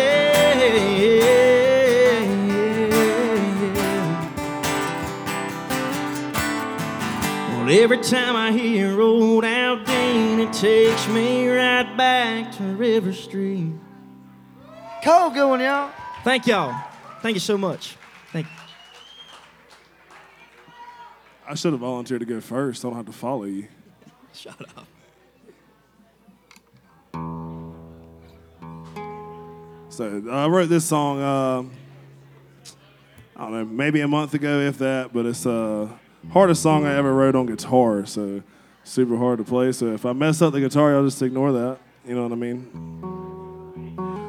[7.46, 13.72] Well, every time I hear Old Aldean, it takes me right back to River Street.
[15.04, 15.92] Cole, good one, y'all.
[16.24, 16.74] Thank y'all.
[17.20, 17.96] Thank you so much.
[18.32, 18.52] Thank you.
[21.46, 22.84] I should have volunteered to go first.
[22.84, 23.68] I don't have to follow you.
[24.32, 24.88] Shut up.
[29.92, 31.20] So I wrote this song.
[31.20, 31.64] Uh,
[33.36, 35.12] I don't know, maybe a month ago, if that.
[35.12, 38.06] But it's the uh, hardest song I ever wrote on guitar.
[38.06, 38.42] So
[38.84, 39.70] super hard to play.
[39.72, 41.78] So if I mess up the guitar, I'll just ignore that.
[42.06, 42.70] You know what I mean?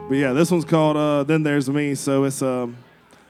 [0.09, 2.76] But yeah, this one's called uh, "Then There's Me." So it's um,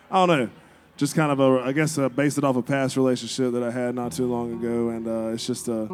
[0.09, 0.49] I don't know,
[0.97, 3.69] just kind of a I guess uh, based it off a past relationship that I
[3.69, 5.85] had not too long ago, and uh, it's just a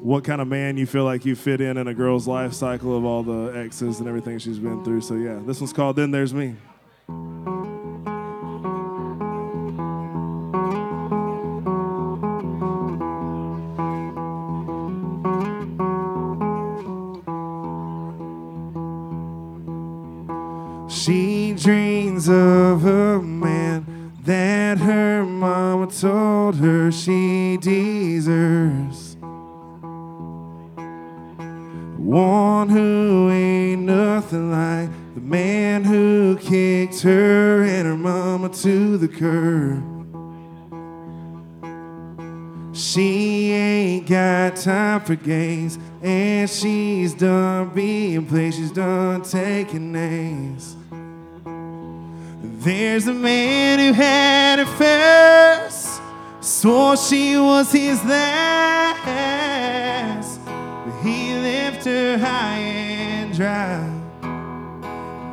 [0.00, 2.96] what kind of man you feel like you fit in in a girl's life cycle
[2.96, 5.00] of all the exes and everything she's been through.
[5.00, 6.56] So yeah, this one's called "Then There's Me."
[20.88, 28.87] She dreams of a man that her mama told her she deserves.
[32.08, 39.08] One who ain't nothing like the man who kicked her and her mama to the
[39.08, 39.84] curb.
[42.74, 50.76] She ain't got time for games, and she's done being played, she's done taking names.
[52.64, 56.00] There's a man who had her first,
[56.40, 59.47] swore she was his last,
[61.02, 63.80] he left her high and dry.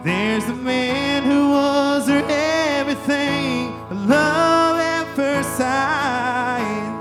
[0.03, 3.71] There's the man who was her everything,
[4.07, 6.91] love at first sight.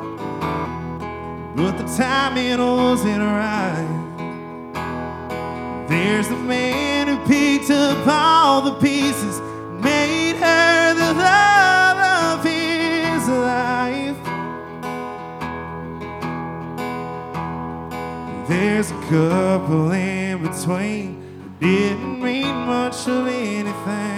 [1.54, 3.93] But the timing wasn't right.
[19.08, 24.13] Couple in between didn't mean much of anything.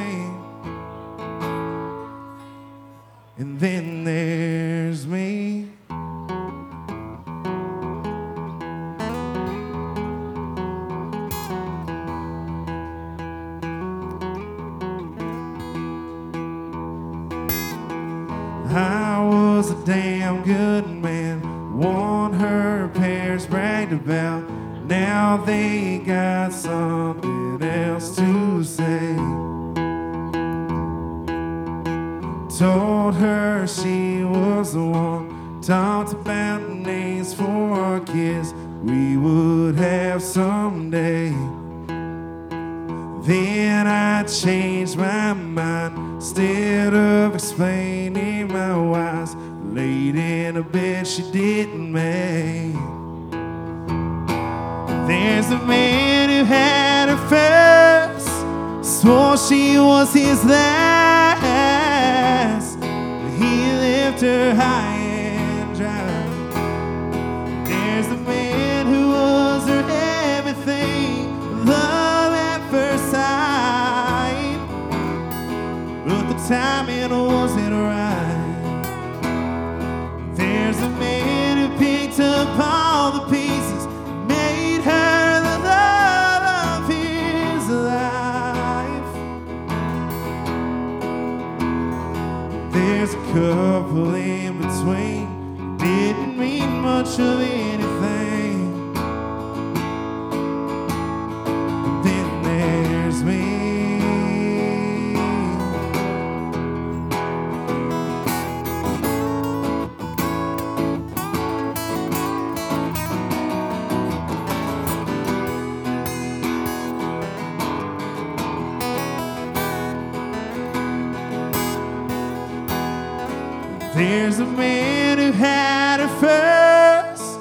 [123.96, 127.40] There's a man who had her first,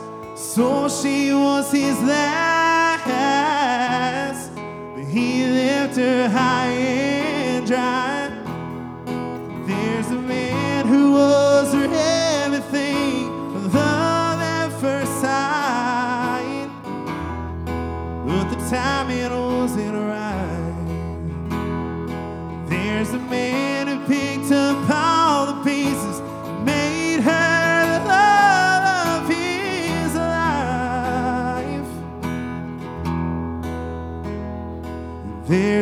[0.54, 2.45] so she was his last.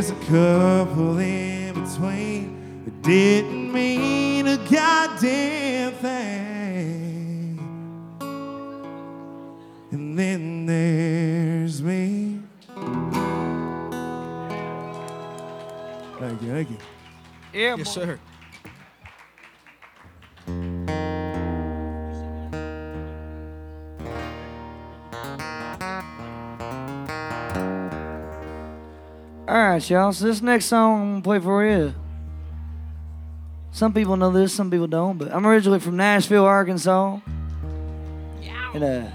[0.01, 7.59] Couple in between that didn't mean a goddamn thing.
[9.91, 12.39] And then there's me.
[16.19, 16.77] Thank you, thank you.
[17.53, 18.19] Yeah, yes, sir.
[29.73, 30.13] Right, y'all.
[30.13, 31.93] So this next song I'm gonna play for you.
[33.71, 35.17] Some people know this, some people don't.
[35.17, 37.19] But I'm originally from Nashville, Arkansas.
[38.73, 39.07] And uh,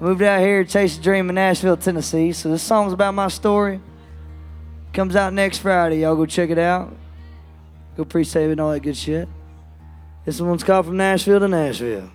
[0.00, 2.32] moved out here to chase a dream in Nashville, Tennessee.
[2.32, 3.80] So this song's about my story.
[4.92, 6.00] Comes out next Friday.
[6.00, 6.94] Y'all go check it out.
[7.96, 9.28] Go pre-save it and all that good shit.
[10.24, 12.10] This one's called From Nashville to Nashville.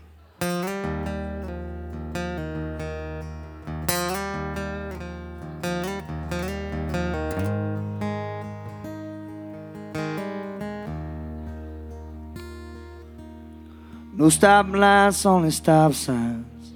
[14.32, 16.72] No stopping lights, only stop signs.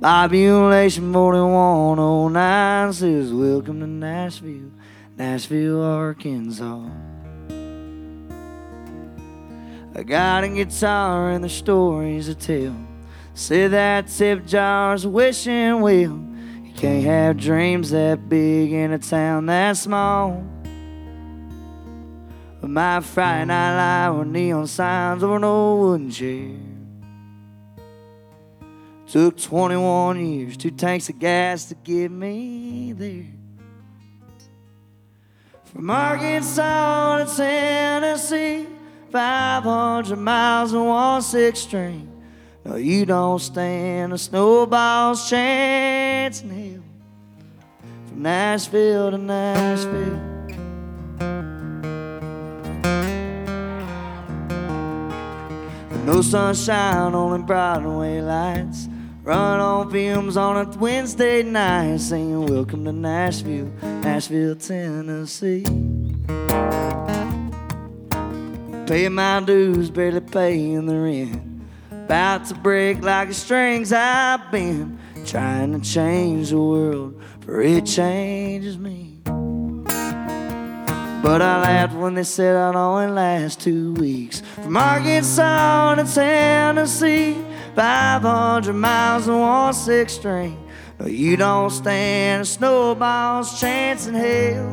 [0.00, 4.70] Population 4109 says, Welcome to Nashville,
[5.16, 6.88] Nashville, Arkansas.
[9.96, 12.76] I got a guitar and the stories to tell.
[13.34, 16.24] Say that tip jar's wishing well.
[16.62, 20.40] You can't have dreams that big in a town that small.
[22.60, 26.65] But my Friday night light with neon signs over an old wooden chair.
[29.08, 33.26] Took 21 years, two tanks of gas to get me there.
[35.64, 38.66] From Arkansas to Tennessee,
[39.12, 42.10] 500 miles and one six string.
[42.64, 46.82] No, you don't stand a snowball's chance in hell.
[48.08, 50.20] From Nashville to Nashville.
[56.04, 58.88] No sunshine, only Broadway lights.
[59.26, 65.64] Run on films on a Wednesday night, singing Welcome to Nashville, Nashville, Tennessee.
[68.86, 71.42] Paying my dues, barely paying the rent.
[71.90, 77.84] About to break like the strings I've been trying to change the world, for it
[77.84, 79.18] changes me.
[81.26, 84.40] But I laughed when they said I'd only last two weeks.
[84.54, 87.36] From Arkansas to Tennessee,
[87.76, 90.58] 500 miles and one six string.
[90.98, 94.72] No, you don't stand a snowball's chance in hell.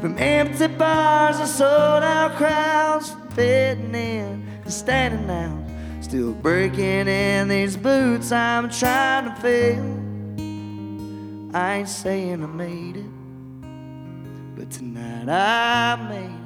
[0.00, 5.62] From empty bars and sold out crowds, fitting in to standing out.
[6.02, 10.00] Still breaking in these boots I'm trying to fill.
[11.54, 14.56] I ain't saying I made it.
[14.56, 16.42] But tonight I made it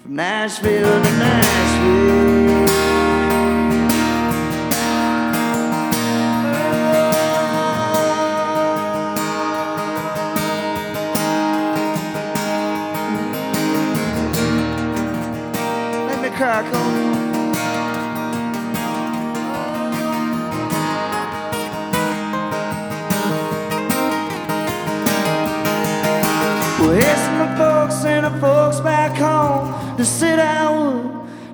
[0.00, 2.47] from Nashville to Nashville.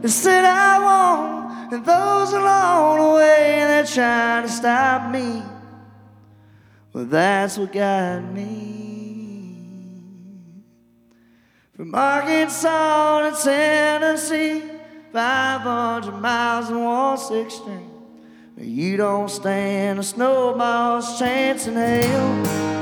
[0.08, 5.42] City I want, and those along the way that trying to stop me.
[6.92, 9.24] Well, that's what got me.
[11.74, 14.62] From Arkansas to Tennessee,
[15.12, 17.90] 500 miles and one six string.
[18.56, 22.73] You don't stand a snowball's chance in hell.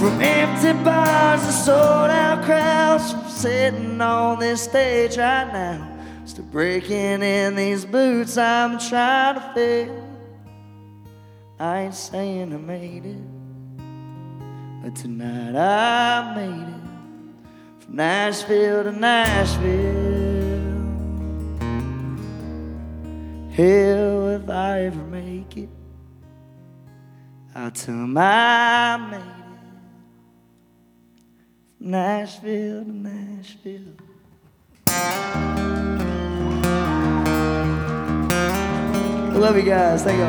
[0.00, 5.86] From empty bars and sold out crowds, from sitting on this stage right now,
[6.24, 10.08] still breaking in these boots I'm trying to fill.
[11.58, 19.66] I ain't saying I made it, but tonight I made it from Nashville to Nashville.
[23.50, 25.68] Hell, if I ever make it,
[27.54, 29.49] I'll tell made it.
[31.82, 33.94] Nashville to Nashville.
[39.30, 40.02] I love you guys.
[40.02, 40.26] Thank you.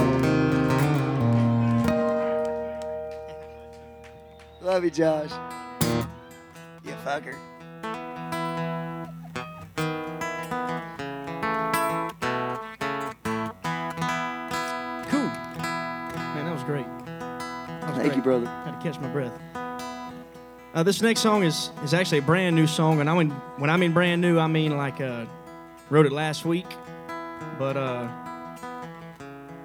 [4.61, 5.31] Love you, Josh.
[6.85, 7.35] You fucker.
[15.09, 15.27] Cool.
[16.33, 16.85] Man, that was great.
[16.95, 18.47] That was Thank you, brother.
[18.47, 19.60] I Had to catch my breath.
[20.73, 23.69] Uh, this next song is is actually a brand new song, and I mean when
[23.69, 25.25] I mean brand new, I mean like uh,
[25.89, 26.67] wrote it last week,
[27.59, 28.07] but uh,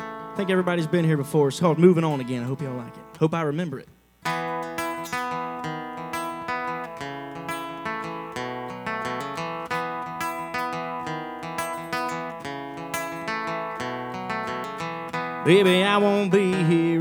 [0.00, 1.46] I think everybody's been here before.
[1.46, 3.18] It's called "Moving On Again." I hope y'all like it.
[3.18, 3.88] Hope I remember it.
[15.44, 16.95] Baby, I won't be here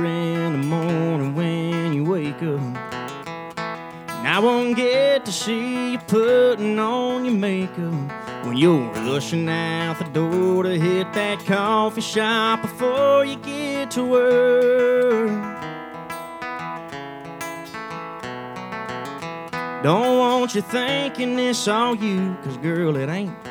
[4.36, 8.11] I won't get to see you putting on your makeup
[8.45, 14.03] when you're rushing out the door to hit that coffee shop before you get to
[14.03, 15.29] work.
[19.83, 23.41] Don't want you thinking this all you, cause girl, it ain't.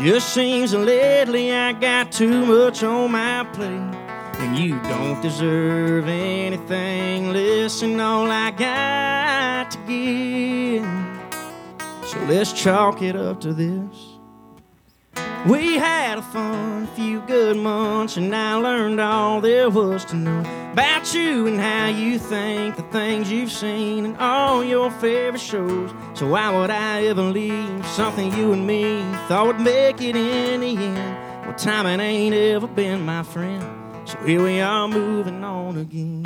[0.00, 4.09] Just seems lately I got too much on my plate.
[4.40, 10.84] And you don't deserve anything less than all I got to give.
[12.08, 14.10] So let's chalk it up to this.
[15.46, 20.40] We had a fun few good months, and I learned all there was to know
[20.72, 25.90] about you and how you think, the things you've seen, and all your favorite shows.
[26.14, 30.60] So why would I ever leave something you and me thought would make it in
[30.60, 31.46] the end?
[31.46, 33.79] Well, timing ain't ever been my friend.
[34.10, 36.24] So here we are moving on again.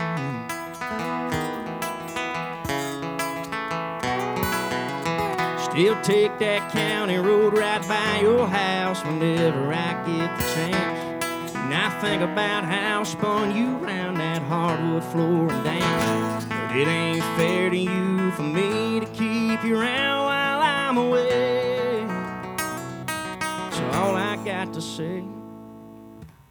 [5.58, 11.54] Still take that county road right by your house whenever I get the chance.
[11.56, 16.46] And I think about how I spun you round that hardwood floor and dance.
[16.46, 22.06] But it ain't fair to you for me to keep you around while I'm away.
[23.72, 25.22] So all I got to say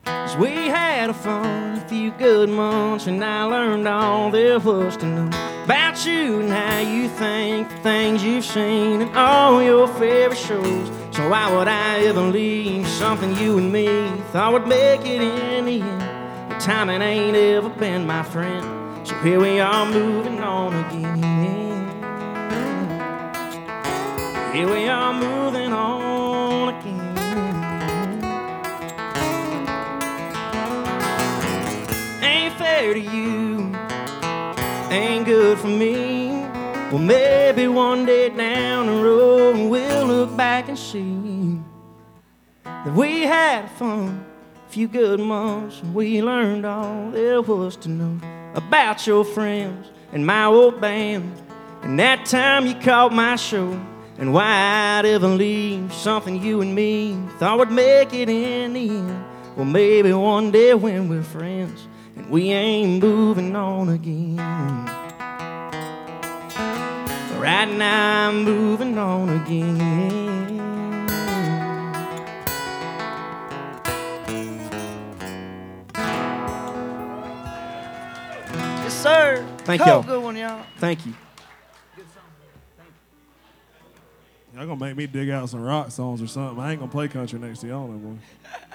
[0.06, 5.06] is we had a fun few good months, and I learned all there was to
[5.06, 5.28] know
[5.64, 10.92] about you and how you think, the things you've seen, and all your favorite shows.
[11.12, 15.66] So why would I ever leave something you and me thought would make it in
[15.66, 16.50] the end?
[16.50, 19.08] But timing ain't ever been my friend.
[19.08, 21.24] So here we are moving on again.
[24.54, 26.33] Here we are moving on
[32.84, 33.74] fair to you,
[34.92, 36.28] ain't good for me.
[36.92, 41.62] Well, maybe one day down the road we'll look back and see
[42.66, 44.26] that we had fun,
[44.68, 48.20] a few good months, and we learned all there was to know
[48.54, 51.42] about your friends and my old band.
[51.84, 53.80] And that time you caught my show,
[54.18, 58.90] and why I'd ever leave something you and me thought would make it in the
[58.90, 59.26] end.
[59.56, 64.36] Well, maybe one day when we're friends and we ain't moving on again.
[66.46, 70.64] But right now I'm moving on again.
[78.84, 79.46] Yes, sir.
[79.60, 80.04] Thank Cool, y'all.
[80.04, 80.62] Good one, y'all.
[80.78, 81.14] Thank you.
[84.56, 86.60] Y'all gonna make me dig out some rock songs or something.
[86.60, 88.18] I ain't gonna play country next to y'all no more.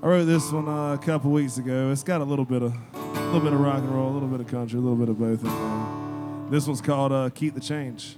[0.00, 1.90] I wrote this one uh, a couple weeks ago.
[1.90, 4.28] It's got a little bit of, a little bit of rock and roll, a little
[4.28, 5.42] bit of country, a little bit of both.
[6.52, 8.16] this one's called uh, "Keep the Change."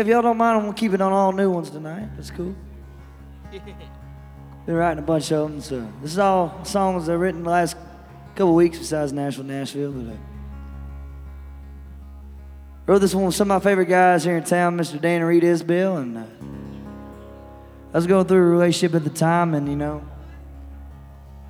[0.00, 2.08] If y'all don't mind, I'm gonna keep it on all new ones tonight.
[2.16, 2.54] That's cool.
[4.66, 7.76] Been writing a bunch of them, so this is all songs I've written the last
[8.34, 9.92] couple weeks besides Nashville, Nashville.
[9.92, 10.16] But, uh,
[12.86, 15.00] wrote this one with some of my favorite guys here in town, Mr.
[15.00, 16.24] Dan Reed Isbell, and uh,
[17.92, 20.02] I was going through a relationship at the time, and you know,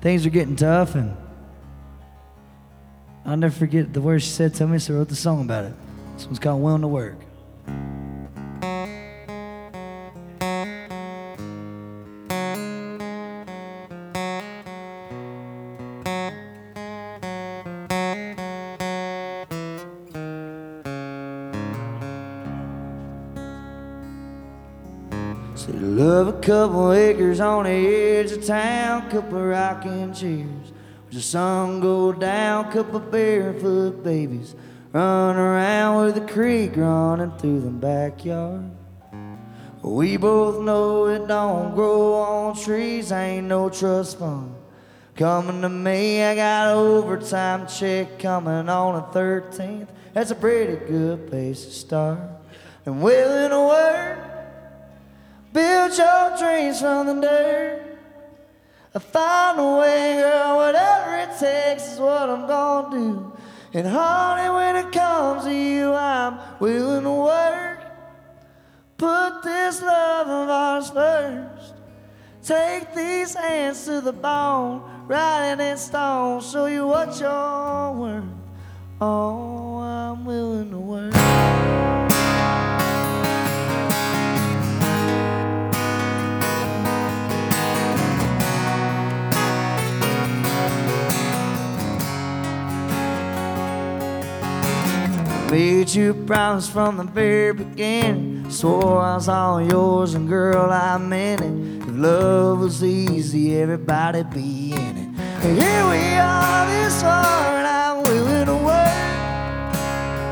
[0.01, 1.15] things were getting tough, and
[3.25, 5.65] I'll never forget the words she said to me, so I wrote the song about
[5.65, 5.73] it.
[6.15, 7.17] This one's called Willing to Work.
[27.61, 30.71] On the edge of town, couple rocking chairs.
[31.05, 34.55] Watch the sun go down, couple barefoot babies
[34.91, 38.69] run around with the creek running through the backyard.
[39.81, 44.53] We both know it don't grow on trees, ain't no trust fund.
[45.15, 49.87] Coming to me, I got overtime check coming on the 13th.
[50.13, 52.19] That's a pretty good place to start.
[52.85, 54.30] And willing to work,
[55.53, 57.97] build your dreams from the dirt.
[58.93, 63.33] I find a way, girl, whatever it takes is what I'm gonna do.
[63.73, 67.79] And honey, when it comes to you, I'm willing to work.
[68.97, 71.73] Put this love of ours first.
[72.43, 78.23] Take these hands to the bone, it in stone, show you what you're worth.
[78.99, 81.20] Oh, I'm willing to work.
[95.51, 98.49] Made you promise from the very beginning.
[98.49, 101.89] Swore I was all yours, and girl, I meant it.
[101.89, 105.09] If love was easy, everybody'd be in it.
[105.43, 109.11] And here we are this far, and I'm willing to work.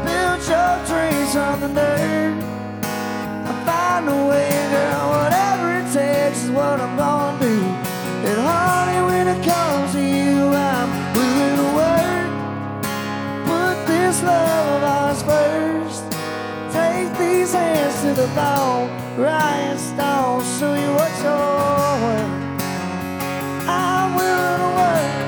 [0.07, 2.43] Build your dreams from the dirt.
[3.43, 7.59] I find a way, girl, whatever it takes is what I'm gonna do.
[8.23, 9.88] And honey, when it comes
[14.09, 16.03] this love of ours first.
[16.73, 18.89] Take these hands to the bone,
[19.69, 22.49] in stone, show you what you're worth.
[24.17, 25.18] Willing to work.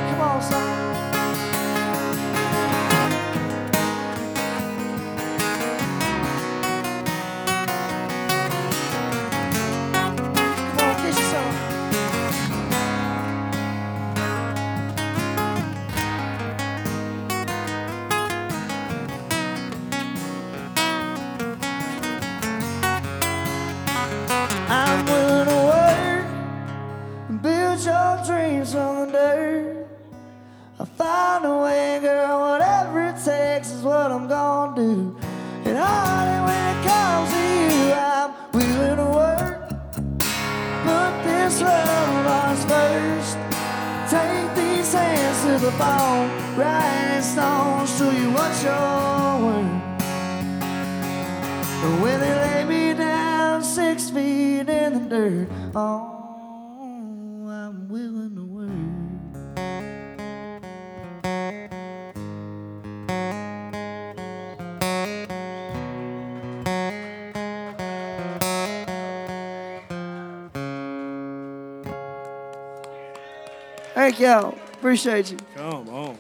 [74.11, 74.57] Thank y'all.
[74.73, 75.37] Appreciate you.
[75.55, 76.17] Come on.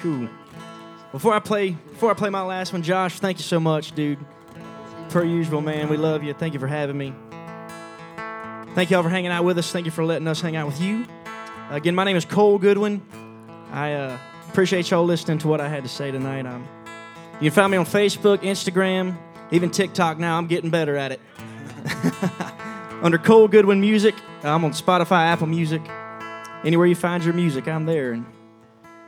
[0.00, 0.28] Cool.
[1.10, 4.18] Before I play, before I play my last one, Josh, thank you so much, dude.
[5.08, 6.34] Per usual, man, we love you.
[6.34, 7.14] Thank you for having me.
[8.74, 9.72] Thank y'all for hanging out with us.
[9.72, 11.06] Thank you for letting us hang out with you.
[11.70, 13.00] Again, my name is Cole Goodwin.
[13.70, 14.18] I uh,
[14.50, 16.44] appreciate y'all listening to what I had to say tonight.
[16.44, 16.68] Um,
[17.40, 19.16] you can find me on Facebook, Instagram,
[19.50, 20.36] even TikTok now.
[20.36, 21.20] I'm getting better at it.
[23.02, 24.14] Under Cole Goodwin Music.
[24.44, 25.82] I'm on Spotify, Apple Music.
[26.64, 28.12] Anywhere you find your music, I'm there.
[28.12, 28.24] And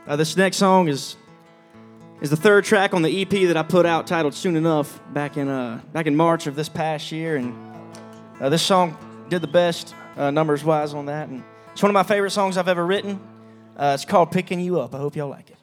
[0.05, 1.15] uh, this next song is
[2.19, 5.37] is the third track on the EP that I put out titled "Soon Enough" back
[5.37, 7.55] in uh, back in March of this past year, and
[8.41, 8.97] uh, this song
[9.29, 11.41] did the best uh, numbers wise on that, and
[11.71, 13.21] it's one of my favorite songs I've ever written.
[13.77, 15.57] Uh, it's called "Picking You Up." I hope y'all like it.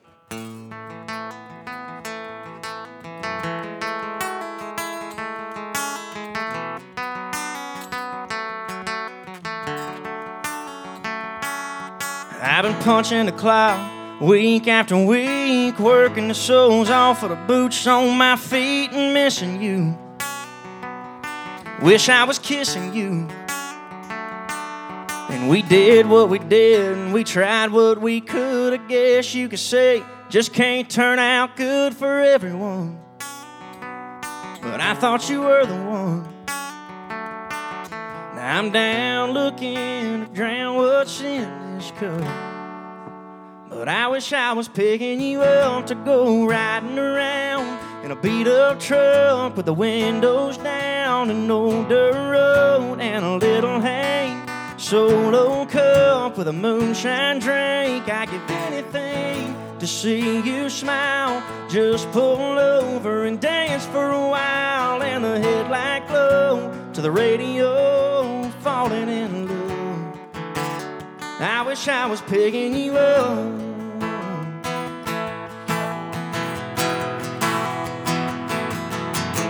[12.54, 17.86] I've been punching the clock week after week, working the soles off of the boots
[17.86, 19.98] on my feet and missing you.
[21.80, 23.26] Wish I was kissing you.
[25.30, 28.74] And we did what we did, and we tried what we could.
[28.74, 33.00] I guess you could say, just can't turn out good for everyone.
[34.60, 36.28] But I thought you were the one.
[38.36, 45.40] Now I'm down looking to drown what's in But I wish I was picking you
[45.42, 51.50] up to go riding around in a beat up truck with the windows down, an
[51.50, 54.40] old dirt road, and a little hay.
[54.76, 58.08] Solo cup with a moonshine drink.
[58.08, 61.42] I give anything to see you smile.
[61.68, 68.48] Just pull over and dance for a while, and the headlight glow to the radio,
[68.60, 69.51] falling in love.
[71.42, 73.60] I wish I was picking you up.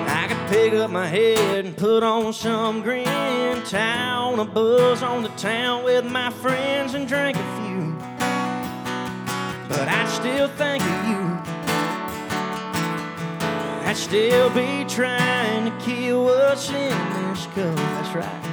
[0.09, 5.23] I could pick up my head and put on some grin, town a buzz on
[5.23, 7.95] the town with my friends and drink a few.
[9.69, 11.23] But I'd still think of you.
[13.87, 16.89] I'd still be trying to kill what's in
[17.29, 17.77] this cup.
[17.77, 18.52] That's right.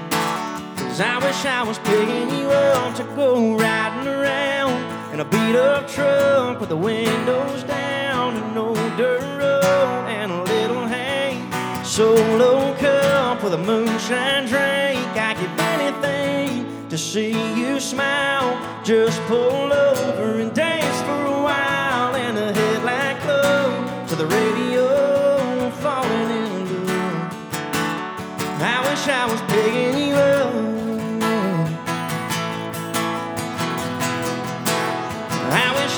[0.99, 5.55] Cause I wish I was picking you up to go riding around in a beat
[5.55, 11.41] up truck with the windows down, and no dirt road, and a little hay.
[11.85, 15.07] Solo cup with a moonshine drink.
[15.15, 18.59] I give anything to see you smile.
[18.83, 20.68] Just pull over and dance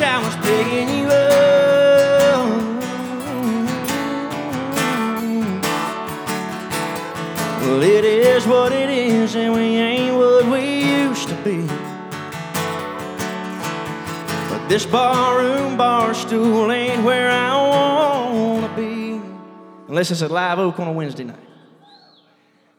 [0.04, 1.32] I was picking you up.
[7.62, 11.68] Well, it is what it is, and we ain't what we used to be.
[14.50, 19.22] But this barroom bar stool ain't where I wanna be.
[19.88, 21.38] Unless it's at Live Oak on a Wednesday night.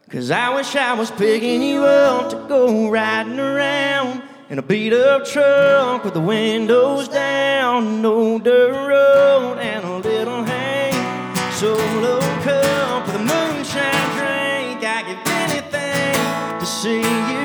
[0.09, 4.93] Cause I wish I was picking you up to go riding around in a beat
[4.93, 10.91] up truck with the windows down, no dirt road and a little hay.
[11.53, 14.83] Solo cup with a moonshine drink.
[14.83, 17.42] I give anything to see you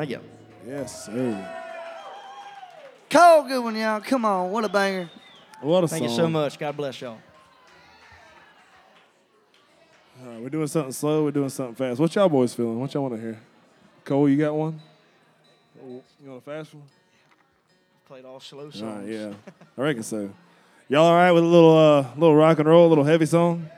[0.00, 0.20] Thank you.
[0.66, 1.48] Yes, sir.
[3.10, 4.00] Cole Goodwin, y'all.
[4.00, 5.10] Come on, what a banger.
[5.60, 6.08] What a Thank song.
[6.08, 6.58] you so much.
[6.58, 7.18] God bless y'all.
[10.22, 11.24] All right, we're doing something slow.
[11.24, 12.00] We're doing something fast.
[12.00, 12.80] What y'all boys feeling?
[12.80, 13.38] What y'all want to hear?
[14.06, 14.80] Cole, you got one?
[15.86, 16.84] You want a fast one?
[18.08, 18.82] Played all slow songs.
[18.82, 19.34] All right, yeah,
[19.76, 20.30] I reckon so.
[20.88, 23.68] Y'all all right with a little, uh, little rock and roll, a little heavy song?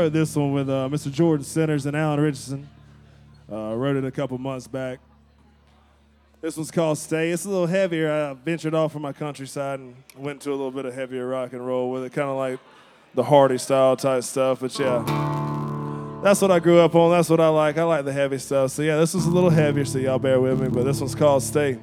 [0.00, 1.12] Wrote this one with uh, Mr.
[1.12, 2.66] Jordan Centers and Alan Richardson.
[3.52, 4.98] Uh, wrote it a couple months back.
[6.40, 7.30] This one's called Stay.
[7.30, 8.10] It's a little heavier.
[8.10, 11.52] I ventured off from my countryside and went to a little bit of heavier rock
[11.52, 12.58] and roll with it, kind of like
[13.14, 14.60] the Hardy style type stuff.
[14.60, 17.10] But yeah, that's what I grew up on.
[17.10, 17.76] That's what I like.
[17.76, 18.70] I like the heavy stuff.
[18.70, 20.68] So yeah, this was a little heavier, so y'all bear with me.
[20.68, 21.78] But this one's called Stay.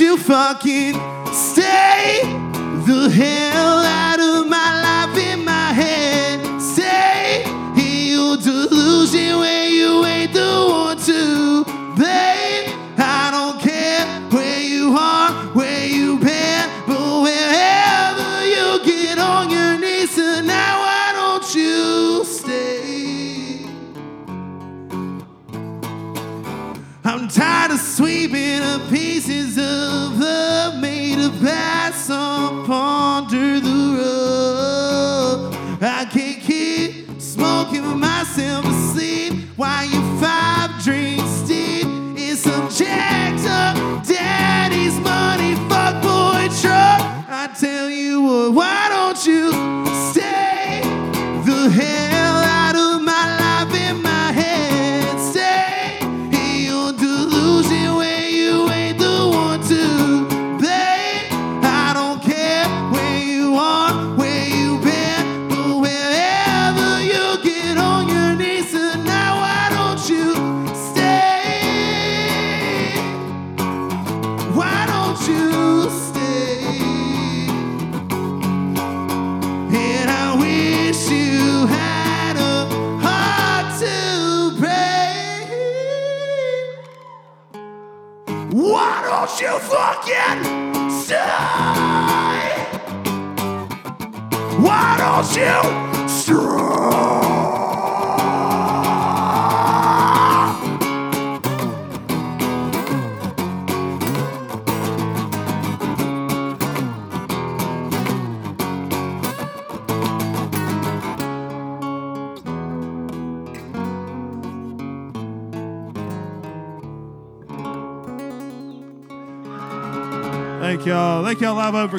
[0.00, 0.51] You fucking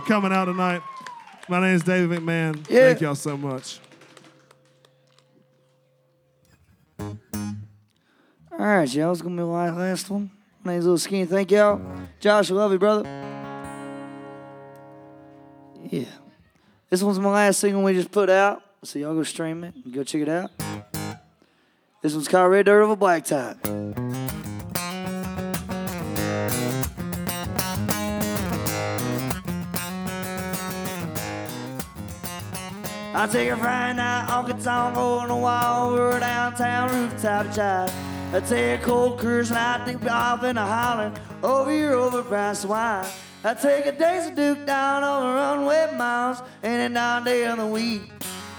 [0.04, 0.82] coming out tonight.
[1.50, 2.70] My name is David McMahon.
[2.70, 2.88] Yeah.
[2.88, 3.80] Thank y'all so much.
[7.00, 7.10] All
[8.60, 9.12] right, y'all.
[9.12, 10.32] It's gonna be my last one.
[10.64, 11.26] My name's Little Skinny.
[11.26, 11.82] Thank y'all.
[12.20, 13.04] Josh, I love you, brother.
[15.90, 16.06] Yeah.
[16.90, 18.62] This one's my last single we just put out.
[18.84, 20.52] So y'all go stream it and go check it out.
[22.02, 23.56] This one's called Red Dirt Over Black Tie.
[33.16, 37.94] I take a Friday night honky tonk on the wall over a downtown rooftop jive.
[38.34, 41.14] I take a cold cruise night, think off in a holler
[41.44, 43.06] over your overpriced wine.
[43.44, 47.58] I take a Daisy Duke down on the runway miles and a down day of
[47.58, 48.02] the week.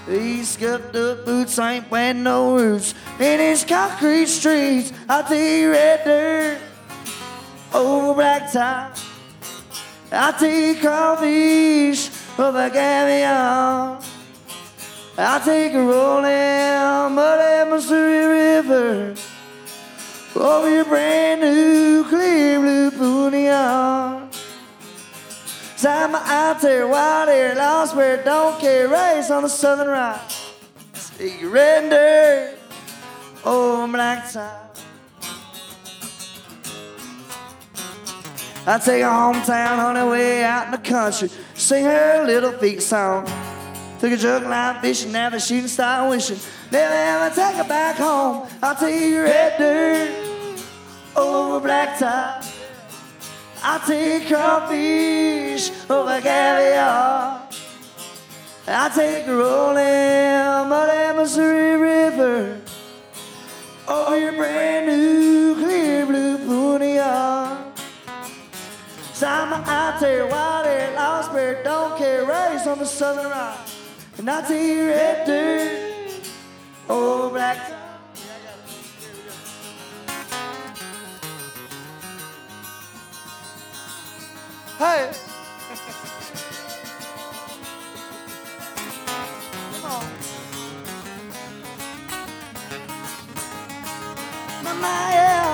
[0.07, 4.93] These scuffed up boots ain't planting no roots in his concrete streets.
[5.09, 6.59] I'll take red dirt
[7.73, 8.89] over black tie.
[10.13, 12.09] I'll take crawfish
[12.39, 13.99] over caviar.
[15.17, 19.15] I'll take a rolling muddy Missouri River
[20.35, 22.85] over your brand new clear blue.
[25.77, 30.19] So I'm out there, wild air, lost where don't care, race on the southern right.
[30.93, 32.57] See you red dirt
[33.45, 34.61] over oh, black tie.
[38.65, 43.27] I take a hometown honey way out in the country, sing her little feet song.
[44.05, 46.37] Took a jug line fishing, now the shooting star wishing.
[46.71, 48.47] Never ever take her back home.
[48.61, 50.59] I'll take you red dirt
[51.15, 52.47] over black tie.
[53.63, 57.49] I'll take crawfish over caviar.
[58.67, 62.61] I'll take rolling muddy Missouri River
[63.87, 66.37] over your brand new clear blue
[69.23, 73.57] I'm out there, wild air, lost bear, don't care, race on the southern rock.
[74.17, 76.29] And I you red dirt
[76.89, 77.57] over black.
[84.77, 85.11] Hey.
[89.73, 90.05] Come on.
[94.63, 95.44] Mama, yeah.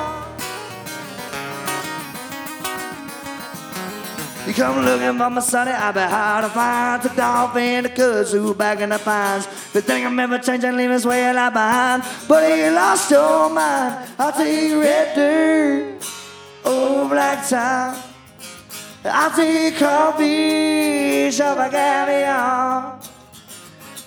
[4.51, 7.01] You come looking for my sonny, I'll be hard to find.
[7.01, 9.47] Took off in the kudzu back in the pines.
[9.71, 12.03] The thing I'm ever changing, leaving his way left behind.
[12.27, 14.09] But he lost your mind.
[14.19, 16.05] I'll take red dirt,
[16.65, 17.97] oh black tie.
[19.05, 22.99] I'll take coffee, shove a caviar.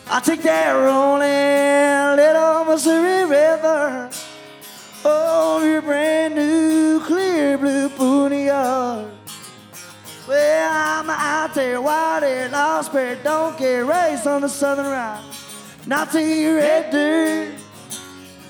[0.09, 4.11] I'll take that rolling little Missouri River.
[5.07, 9.14] Oh, your brand new clear blue punniard.
[10.27, 15.23] Well, I'm out there, wild air, lost bear, don't care, race on the southern ride.
[15.87, 17.55] Not to your red dirt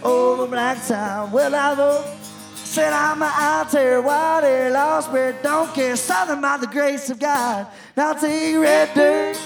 [0.03, 1.33] over black town.
[1.33, 2.07] Well, I vote.
[2.55, 7.21] Said I'm out there, wild air, lost bear, don't care, southern by the grace of
[7.21, 7.69] God.
[7.97, 9.39] Now take red dirt,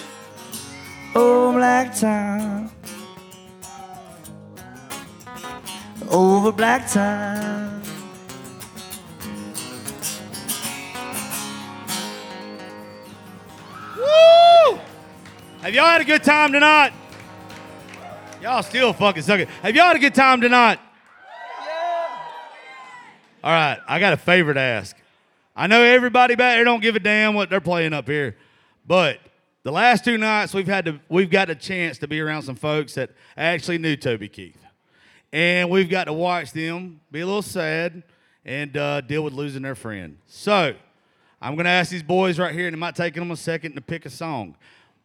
[1.15, 2.71] oh black town,
[6.09, 7.83] oh, over black town.
[15.69, 16.95] Have y'all had a good time tonight?
[18.41, 19.49] Y'all still fucking sucking.
[19.61, 20.79] Have y'all had a good time tonight?
[23.45, 24.97] All right, I got a favor to ask.
[25.55, 28.39] I know everybody back there don't give a damn what they're playing up here,
[28.87, 29.19] but
[29.63, 32.57] the last two nights we've had to we've got a chance to be around some
[32.57, 34.65] folks that actually knew Toby Keith,
[35.35, 38.05] and we've got to watch them be a little sad
[38.43, 40.17] and uh, deal with losing their friend.
[40.29, 40.75] So
[41.43, 43.75] I'm going to ask these boys right here, and it might take them a second
[43.75, 44.57] to pick a song.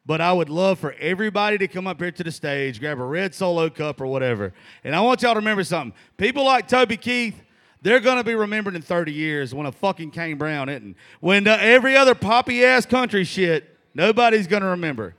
[0.06, 3.04] But I would love for everybody to come up here to the stage, grab a
[3.04, 4.54] red solo cup or whatever.
[4.84, 5.98] And I want y'all to remember something.
[6.18, 7.42] People like Toby Keith,
[7.82, 10.98] they're going to be remembered in 30 years when a fucking Kane Brown isn't.
[11.22, 15.16] When every other poppy ass country shit, nobody's going to remember.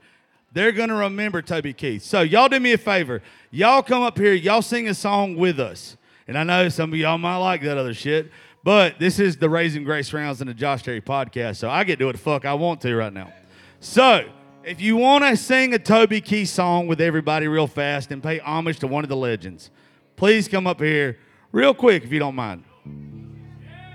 [0.53, 2.03] They're going to remember Toby Keith.
[2.03, 3.21] So y'all do me a favor.
[3.51, 5.97] Y'all come up here, y'all sing a song with us.
[6.27, 8.31] And I know some of y'all might like that other shit,
[8.63, 11.95] but this is the Raisin Grace Rounds and the Josh Terry podcast, so I get
[11.95, 13.31] to do what the fuck I want to right now.
[13.79, 14.27] So,
[14.65, 18.39] if you want to sing a Toby Keith song with everybody real fast and pay
[18.39, 19.69] homage to one of the legends,
[20.15, 21.19] please come up here
[21.51, 22.63] real quick if you don't mind.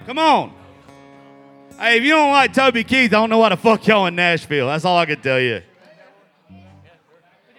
[0.07, 0.55] Come on.
[1.77, 4.15] Hey, if you don't like Toby Keith, I don't know why the fuck y'all in
[4.15, 4.69] Nashville.
[4.69, 5.63] That's all I can tell you.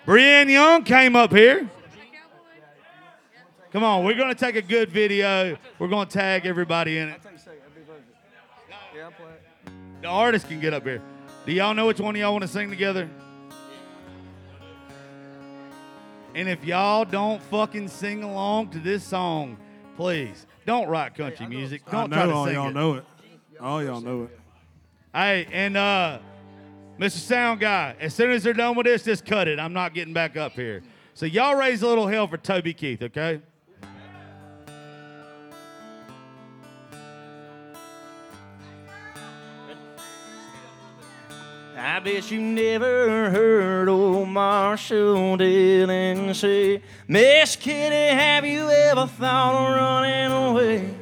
[0.06, 1.70] Brienne Young came up here.
[3.74, 5.58] Come on, we're going to take a good video.
[5.80, 7.22] We're going to tag everybody in it.
[10.02, 11.02] The artist can get up here.
[11.45, 13.09] Do y'all know which one of y'all want to sing together?
[16.34, 19.57] And if y'all don't fucking sing along to this song,
[19.97, 21.81] please don't write country music.
[21.88, 22.73] I Don't know try to all sing y'all it.
[22.73, 23.03] know it.
[23.59, 24.39] All y'all know it.
[25.13, 26.19] Hey, and uh,
[26.97, 27.18] Mr.
[27.18, 29.59] Sound Guy, as soon as they're done with this, just cut it.
[29.59, 30.84] I'm not getting back up here.
[31.15, 33.41] So y'all raise a little hell for Toby Keith, okay?
[41.84, 49.56] I bet you never heard old Marshall Dillon say, Miss Kitty, have you ever thought
[49.56, 50.94] of running away?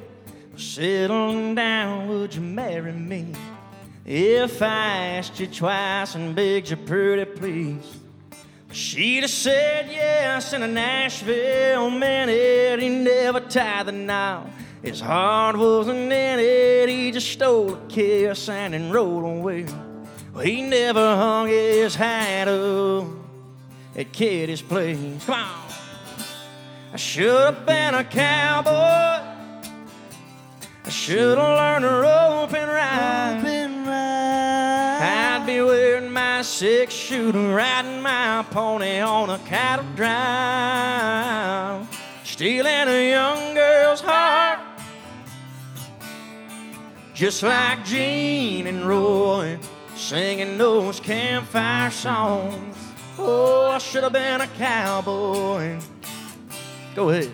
[0.55, 3.27] Settling down, would you marry me?
[4.05, 7.99] If I asked you twice and begged you pretty please,
[8.71, 12.79] She'd have said yes in a Nashville minute.
[12.79, 14.49] He never tied the knot.
[14.81, 16.87] His heart wasn't in it.
[16.87, 19.65] He just stole a kiss and then rode away.
[20.39, 23.07] Well, he never hung his hat up
[23.93, 24.97] at Kitty's place.
[25.25, 25.67] Come on.
[26.93, 28.71] I should have been a cowboy.
[28.71, 29.35] I
[30.89, 33.43] should have learned to rope and ride.
[35.01, 41.85] I'd be wearing my six shooter, riding my pony on a cattle drive,
[42.23, 44.61] stealing a young girl's heart,
[47.13, 49.59] just like Gene and Roy,
[50.09, 52.75] singing those campfire songs.
[53.19, 55.77] Oh, I should have been a cowboy.
[56.95, 57.31] Go ahead.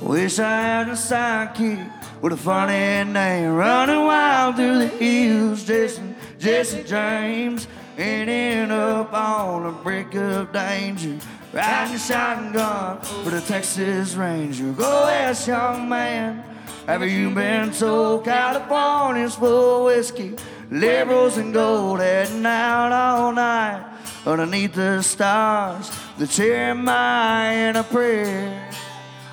[0.00, 1.88] Wish I had a sidekick
[2.20, 6.02] with a funny name, running wild through the hills, Jesse,
[6.36, 11.16] Jesse James, ending up on the brink of danger,
[11.52, 14.72] riding shotgun for the Texas Ranger.
[14.72, 16.42] Go ask, young man,
[16.86, 20.34] have you been told California's full of whiskey,
[20.70, 23.84] liberals and gold, heading out all night
[24.24, 28.68] underneath the stars, the Jeremiah a prayer.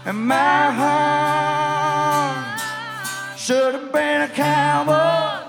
[0.05, 2.59] And my heart
[3.37, 5.43] should have been a cowboy.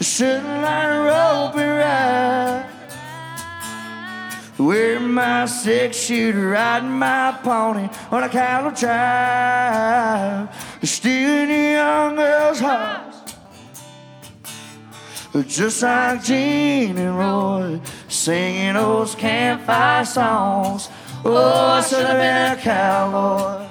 [0.00, 2.66] Should have learned to rope and ride.
[4.58, 10.48] Wearing my six shooter, riding my pony on a cattle drive.
[10.82, 13.11] Stealing a young girl's heart.
[15.32, 20.90] Just like Gene and Roy, singing those campfire songs.
[21.24, 23.66] Oh, I should have been a cowboy.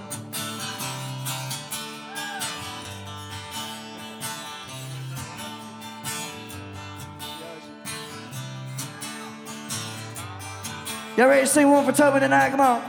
[11.15, 12.49] Y'all ready to sing one for Toby tonight?
[12.49, 12.81] Come on.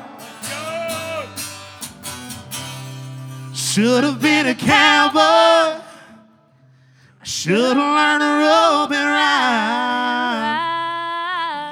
[3.54, 5.81] Should have been a cowboy.
[7.24, 10.62] Should have learned to rope and ride.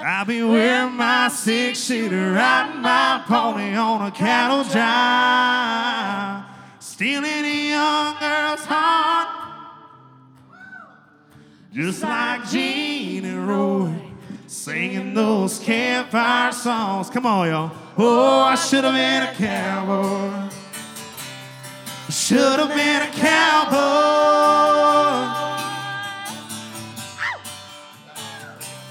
[0.06, 6.44] I'll be wearing my six shooter, riding my pony on a cattle drive,
[6.78, 9.28] stealing a young girl's heart,
[11.72, 13.92] just like Gene and Roy,
[14.46, 17.10] singing those campfire songs.
[17.10, 17.72] Come on, y'all.
[17.98, 20.59] Oh, I should have been a cowboy.
[22.10, 23.76] Should have been a cowboy.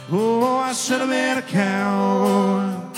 [0.09, 2.88] Oh, I should have been a cowboy.